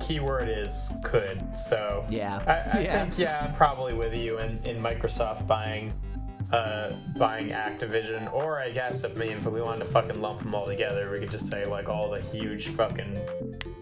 [0.00, 1.42] keyword is could.
[1.56, 3.04] So yeah, I, I yeah.
[3.04, 5.92] think yeah, I'm probably with you in in Microsoft buying
[6.52, 10.40] uh, buying Activision, or I guess if, I mean, if we wanted to fucking lump
[10.40, 13.18] them all together, we could just say like all the huge fucking,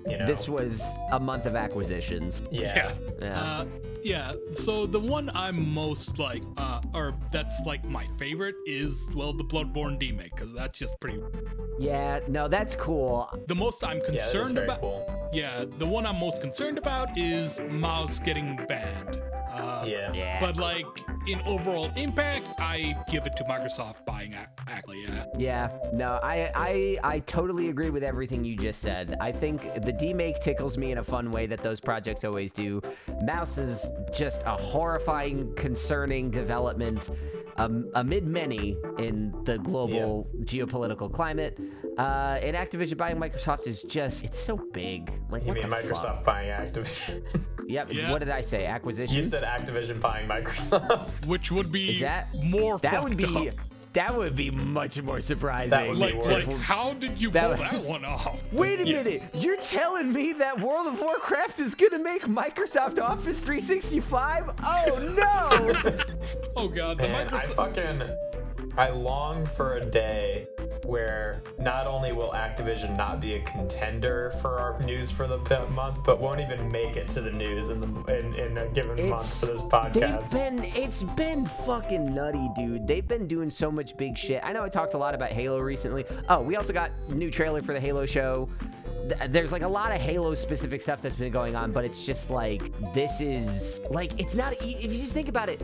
[0.06, 0.26] you know.
[0.26, 2.42] This was a month of acquisitions.
[2.50, 2.74] Yeah.
[2.76, 2.92] Yeah.
[3.20, 3.40] Yeah.
[3.40, 3.64] Uh,
[4.02, 4.32] yeah.
[4.52, 9.44] So the one I'm most like, uh, or that's like my favorite is well the
[9.44, 11.22] Bloodborne remake because that's just pretty.
[11.78, 12.20] Yeah.
[12.28, 13.28] No, that's cool.
[13.46, 14.80] The most I'm concerned yeah, about.
[14.80, 15.30] Cool.
[15.32, 15.64] Yeah.
[15.78, 19.20] The one I'm most concerned about is Maus getting banned.
[19.59, 20.12] Uh, yeah.
[20.12, 20.40] yeah.
[20.40, 20.86] But like
[21.26, 24.34] in overall impact, I give it to Microsoft buying
[24.66, 25.02] Ackley.
[25.02, 25.24] Yeah.
[25.36, 25.78] Yeah.
[25.92, 29.16] No, I I I totally agree with everything you just said.
[29.20, 32.80] I think the demake tickles me in a fun way that those projects always do.
[33.22, 37.11] Maus is just a horrifying, concerning development
[37.56, 40.44] um, amid many in the global yeah.
[40.44, 41.59] geopolitical climate.
[41.99, 45.11] Uh, and Activision buying Microsoft is just, it's so big.
[45.30, 46.24] Like, you mean Microsoft fuck?
[46.24, 47.24] buying Activision?
[47.66, 47.92] yep.
[47.92, 48.12] Yeah.
[48.12, 48.66] What did I say?
[48.66, 49.16] Acquisition?
[49.16, 51.26] You said Activision buying Microsoft.
[51.26, 53.49] Which would be is that, more That would be.
[53.49, 53.55] Up.
[53.94, 55.70] That would be much more surprising.
[55.70, 56.46] That would like, be worse.
[56.46, 58.40] like, how did you that pull that one off?
[58.53, 59.03] Wait a yeah.
[59.03, 59.22] minute.
[59.34, 64.51] You're telling me that World of Warcraft is going to make Microsoft Office 365?
[64.62, 65.96] Oh, no.
[66.55, 66.99] oh, God.
[66.99, 67.59] The Man, Microsoft...
[67.59, 68.38] I fucking...
[68.79, 70.47] I long for a day
[70.85, 75.39] where not only will Activision not be a contender for our news for the
[75.70, 78.97] month, but won't even make it to the news in the in, in a given
[78.97, 80.31] it's, month for this podcast.
[80.31, 82.87] They've been it's been fucking nutty, dude.
[82.87, 84.43] They've been doing so much big shit.
[84.45, 86.05] I know I talked a lot about Halo recently.
[86.29, 88.49] Oh, we also got new trailer for the Halo show
[89.28, 92.30] there's like a lot of Halo specific stuff that's been going on, but it's just
[92.30, 92.62] like
[92.94, 94.54] this is like it's not.
[94.61, 95.61] If you just think about it,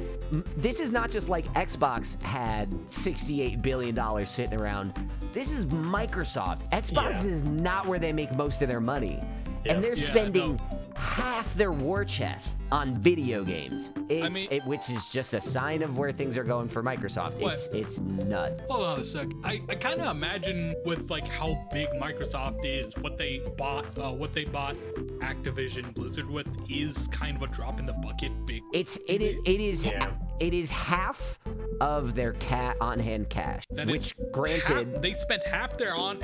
[0.61, 4.93] this is not just like Xbox had 68 billion dollars sitting around.
[5.33, 6.71] This is Microsoft.
[6.71, 7.25] Xbox yeah.
[7.25, 9.23] is not where they make most of their money,
[9.67, 10.57] and they're yeah, spending.
[10.57, 13.91] No half their war chest on video games.
[14.09, 16.83] It's, I mean, it, which is just a sign of where things are going for
[16.83, 17.41] Microsoft.
[17.41, 17.55] What?
[17.55, 18.61] It's it's nuts.
[18.69, 19.29] Hold on a sec.
[19.45, 24.13] I, I kind of imagine with like how big Microsoft is, what they bought, uh,
[24.13, 24.77] what they bought
[25.21, 28.33] Activision Blizzard with is kind of a drop in the bucket.
[28.47, 28.63] Big.
[28.73, 30.11] It's it is it is yeah.
[30.41, 31.39] it is half
[31.81, 36.19] of their cat on hand cash, that which granted half, they spent half their on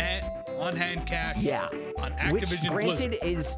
[0.58, 1.38] on hand cash.
[1.38, 1.68] Yeah.
[1.98, 3.28] On Activision which granted Blizzard.
[3.38, 3.56] is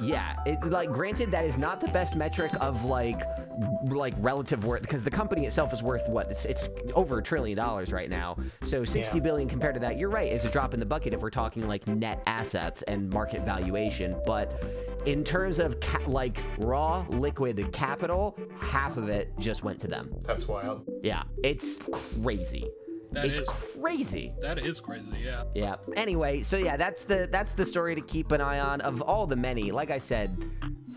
[0.00, 3.22] yeah, it's like granted that is not the best metric of like
[3.88, 7.56] like relative worth because the company itself is worth what it's it's over a trillion
[7.56, 8.36] dollars right now.
[8.62, 9.24] So sixty yeah.
[9.24, 11.66] billion compared to that, you're right, is a drop in the bucket if we're talking
[11.66, 14.16] like net assets and market valuation.
[14.26, 14.62] But
[15.06, 20.14] in terms of ca- like raw liquid capital, half of it just went to them.
[20.26, 20.88] That's wild.
[21.02, 21.82] Yeah, it's
[22.22, 22.64] crazy.
[23.12, 24.32] That it's is, crazy.
[24.40, 25.44] That is crazy, yeah.
[25.54, 25.76] Yeah.
[25.96, 29.26] Anyway, so yeah, that's the that's the story to keep an eye on of all
[29.26, 29.72] the many.
[29.72, 30.36] Like I said,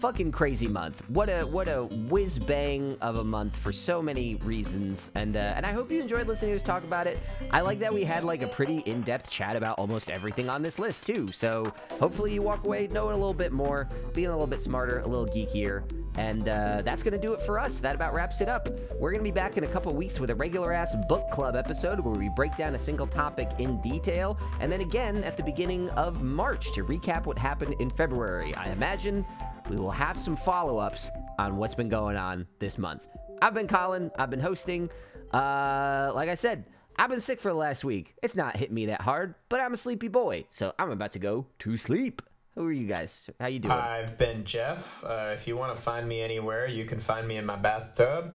[0.03, 1.01] fucking crazy month.
[1.07, 5.09] What a what a whiz bang of a month for so many reasons.
[5.15, 7.17] And uh, and I hope you enjoyed listening to us talk about it.
[7.51, 10.61] I like that we had like a pretty in depth chat about almost everything on
[10.61, 11.31] this list too.
[11.31, 14.99] So hopefully you walk away knowing a little bit more, being a little bit smarter,
[14.99, 15.89] a little geekier.
[16.15, 17.79] And uh, that's going to do it for us.
[17.79, 18.67] That about wraps it up.
[18.99, 21.55] We're going to be back in a couple weeks with a regular ass book club
[21.55, 24.37] episode where we break down a single topic in detail.
[24.59, 28.53] And then again at the beginning of March to recap what happened in February.
[28.53, 29.25] I imagine
[29.69, 31.09] we will have some follow ups
[31.39, 33.01] on what's been going on this month.
[33.41, 34.89] I've been Colin, I've been hosting.
[35.33, 36.65] Uh, like I said,
[36.97, 38.13] I've been sick for the last week.
[38.21, 41.19] It's not hitting me that hard, but I'm a sleepy boy, so I'm about to
[41.19, 42.21] go to sleep.
[42.55, 43.29] Who are you guys?
[43.39, 43.73] How you doing?
[43.73, 45.03] I've been Jeff.
[45.03, 48.31] Uh, if you want to find me anywhere, you can find me in my bathtub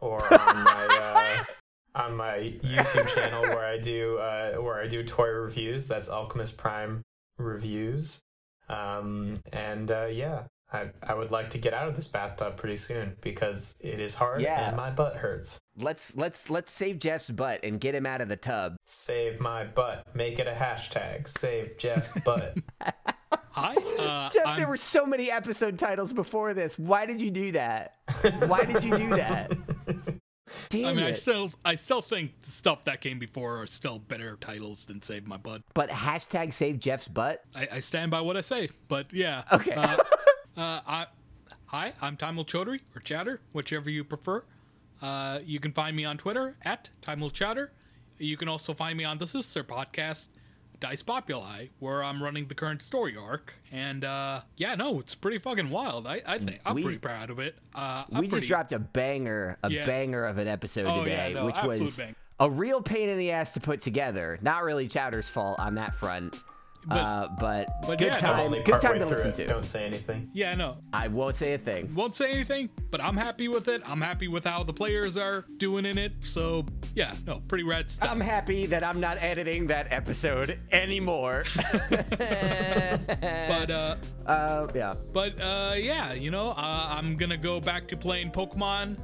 [0.00, 0.86] or on my
[1.96, 5.88] uh, on my YouTube channel where I do uh, where I do toy reviews.
[5.88, 7.02] That's Alchemist Prime
[7.38, 8.20] reviews.
[8.68, 10.44] Um, and uh, yeah,
[10.74, 14.14] I I would like to get out of this bathtub pretty soon because it is
[14.14, 14.68] hard Yeah.
[14.68, 15.58] and my butt hurts.
[15.76, 18.76] let's let's let's save Jeff's butt and get him out of the tub.
[18.84, 20.04] Save my butt.
[20.14, 21.28] Make it a hashtag.
[21.28, 22.58] Save Jeff's butt.
[23.50, 23.74] Hi.
[23.98, 26.76] Uh, Jeff, I'm, there were so many episode titles before this.
[26.78, 27.94] Why did you do that?
[28.46, 29.52] Why did you do that?
[30.68, 34.36] Damn I mean, I still, I still think stuff that came before are still better
[34.40, 37.40] titles than "Save My Butt." but hashtag save Jeff's butt.
[37.56, 38.68] I, I stand by what I say.
[38.88, 39.44] But yeah.
[39.52, 39.72] Okay.
[39.72, 39.96] Uh,
[40.56, 41.06] uh, I,
[41.66, 44.44] hi, I'm Timel Chaudhry or Chatter, whichever you prefer.
[45.02, 47.72] Uh, you can find me on Twitter at Timel Chatter.
[48.18, 50.26] You can also find me on the sister podcast,
[50.80, 53.54] Dice Populi, where I'm running the current story arc.
[53.72, 56.06] And uh, yeah, no, it's pretty fucking wild.
[56.06, 57.56] I, I think I'm We- pretty proud of it.
[57.74, 59.84] Uh, we pretty, just dropped a banger, a Yeah.
[59.84, 62.14] banger of an episode Oh, yeah, today, no, which was bang.
[62.38, 64.38] a real pain in the ass to put together.
[64.42, 66.36] Not really Chowder's fault on that front.
[66.86, 69.36] But- uh, but, but good yeah, time, Only good time to listen it.
[69.36, 69.46] to.
[69.46, 70.28] Don't say anything.
[70.32, 71.94] Yeah, no, I won't say a thing.
[71.94, 73.82] won't say anything, but I'm happy with it.
[73.86, 76.12] I'm happy with how the players are doing in it.
[76.20, 78.10] So yeah, no, pretty rad stuff.
[78.10, 81.44] I'm happy that I'm not editing that episode anymore.
[81.88, 84.94] but uh, uh, yeah.
[85.12, 88.96] But uh, yeah, you know, uh, I'm gonna go back to playing Pokemon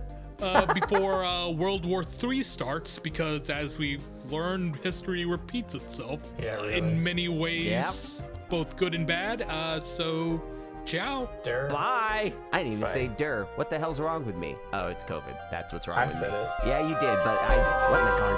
[0.43, 6.55] uh, before uh, World War III starts because, as we've learned, history repeats itself Yeah,
[6.57, 6.77] really.
[6.79, 9.43] in many ways, both good and bad.
[9.43, 10.41] Uh, so,
[10.85, 11.29] ciao.
[11.43, 11.69] Durr.
[11.69, 12.33] Bye.
[12.53, 12.93] I didn't even Bye.
[12.93, 14.57] say "dur." What the hell's wrong with me?
[14.73, 15.37] Oh, it's COVID.
[15.51, 16.39] That's what's wrong I with said me.
[16.39, 16.49] it.
[16.67, 18.37] Yeah, you did, but I what in the car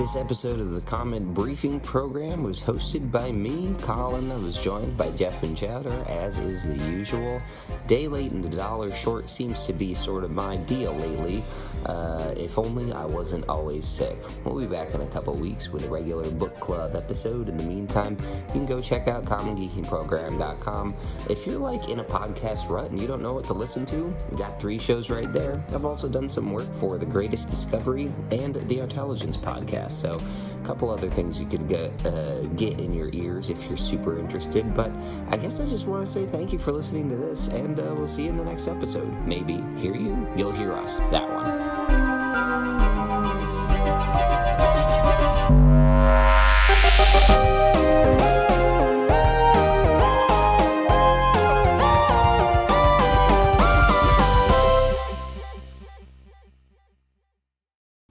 [0.00, 4.32] This episode of the Common Geeking Program was hosted by me, Colin.
[4.32, 7.38] I was joined by Jeff and Chowder, as is the usual.
[7.86, 11.44] Day late and a dollar short seems to be sort of my deal lately.
[11.86, 14.18] Uh, if only I wasn't always sick.
[14.44, 17.48] We'll be back in a couple weeks with a regular book club episode.
[17.48, 18.16] In the meantime,
[18.48, 20.94] you can go check out commongeekingprogram.com.
[21.28, 24.14] If you're like in a podcast rut and you don't know what to listen to,
[24.30, 25.62] we got three shows right there.
[25.74, 29.92] I've also done some work for The Greatest Discovery and The Intelligence Podcast.
[29.92, 30.20] So,
[30.62, 34.18] a couple other things you could get, uh, get in your ears if you're super
[34.18, 34.74] interested.
[34.74, 34.90] But
[35.30, 37.94] I guess I just want to say thank you for listening to this, and uh,
[37.96, 39.10] we'll see you in the next episode.
[39.26, 40.98] Maybe hear you, you'll hear us.
[41.10, 41.69] That one.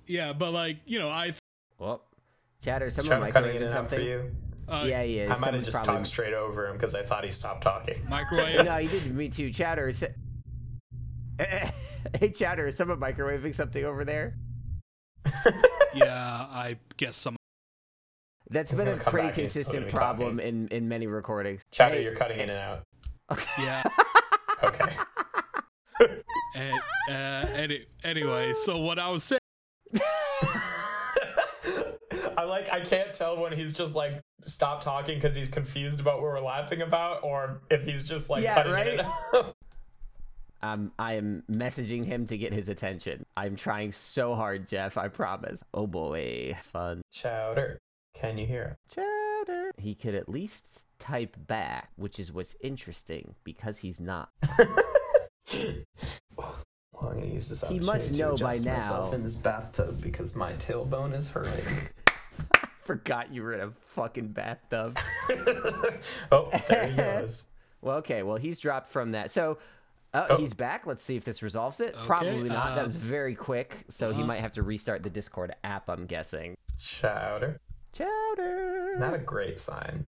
[0.07, 1.34] Yeah, but like you know, I
[1.78, 2.03] Well,
[2.64, 4.01] Chatter, Is someone Trevor cutting in microwaving for something.
[4.01, 4.32] you?
[4.68, 5.26] uh, yeah, he is.
[5.26, 5.93] I might have Someone's just probably...
[5.95, 8.05] talked straight over him because I thought he stopped talking.
[8.10, 8.66] microwave.
[8.66, 9.51] No, he did me too.
[9.51, 9.89] Chatter.
[9.89, 10.03] is-
[12.19, 14.35] hey, Chatter, is someone microwaving something over there?
[15.95, 17.35] yeah, I guess some.
[18.49, 21.07] That's He's been a pretty back and he's still consistent gonna problem in, in many
[21.07, 21.61] recordings.
[21.71, 22.83] Chatter, Hey, you're cutting in and out.
[23.57, 23.83] Yeah.
[24.61, 24.93] Okay.
[26.55, 29.39] and, uh, any, anyway, so what I was saying.
[32.38, 36.15] I like I can't tell when he's just like stop talking because he's confused about
[36.15, 38.88] what we're laughing about, or if he's just like Yeah, cutting right?
[38.88, 39.55] in and out.
[40.61, 43.26] Um, I am messaging him to get his attention.
[43.38, 44.98] I'm trying so hard, Jeff.
[44.98, 45.64] I promise.
[45.73, 47.02] Oh boy, fun.
[47.11, 47.80] Chowder,
[48.14, 49.72] can you hear chowder?
[49.77, 50.65] He could at least
[50.99, 54.30] type back, which is what's interesting because he's not.
[56.36, 57.64] Well, I'm gonna use this.
[57.68, 59.15] He must opportunity to know by adjust myself now.
[59.15, 61.65] in this bathtub because my tailbone is hurting.
[62.84, 64.98] Forgot you were in a fucking bathtub.
[66.31, 67.48] oh, there he goes.
[67.81, 68.23] well, okay.
[68.23, 69.31] Well, he's dropped from that.
[69.31, 69.57] So.
[70.14, 70.38] Uh, Oh.
[70.38, 70.88] He's back.
[70.88, 71.94] Let's see if this resolves it.
[71.94, 72.76] Probably not.
[72.76, 73.86] that uh, was very quick.
[73.90, 74.26] So he uh-huh.
[74.26, 75.90] might have to restart the Discord app.
[75.90, 76.56] I'm guessing.
[76.80, 77.60] Chowder,
[77.94, 78.95] Chowder.
[78.98, 80.06] Not a great sign.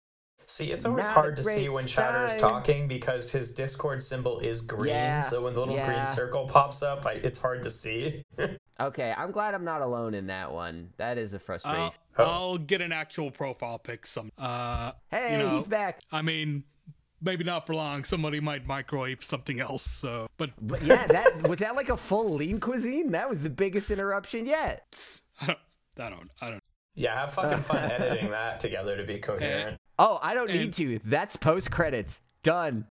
[0.47, 4.41] See, it's always Not hard to see when Chowder is talking because his Discord symbol
[4.41, 4.89] is green.
[4.89, 5.87] Yeah, So when the little yeah.
[5.87, 8.23] green circle pops up, I, it's hard to see.
[8.81, 10.89] Okay, I'm glad I'm not alone in that one.
[10.97, 11.79] That is a frustration.
[11.83, 12.25] I'll, Oh.
[12.25, 14.31] I'll get an actual profile pic some.
[14.39, 16.01] Uh, hey, you know, he's back.
[16.11, 16.65] I mean,
[17.21, 18.05] maybe not for long.
[18.05, 19.83] Somebody might microwave something else.
[19.83, 23.13] So, but But yeah, that was that like a full lean cuisine.
[23.13, 25.21] That was the biggest interruption yet.
[25.41, 25.59] I don't,
[25.99, 26.63] I don't, I don't.
[26.95, 29.79] yeah, have fucking fun editing that together to be coherent.
[29.99, 31.01] Oh, I don't need to.
[31.05, 32.21] That's post credits.
[32.43, 32.87] Done.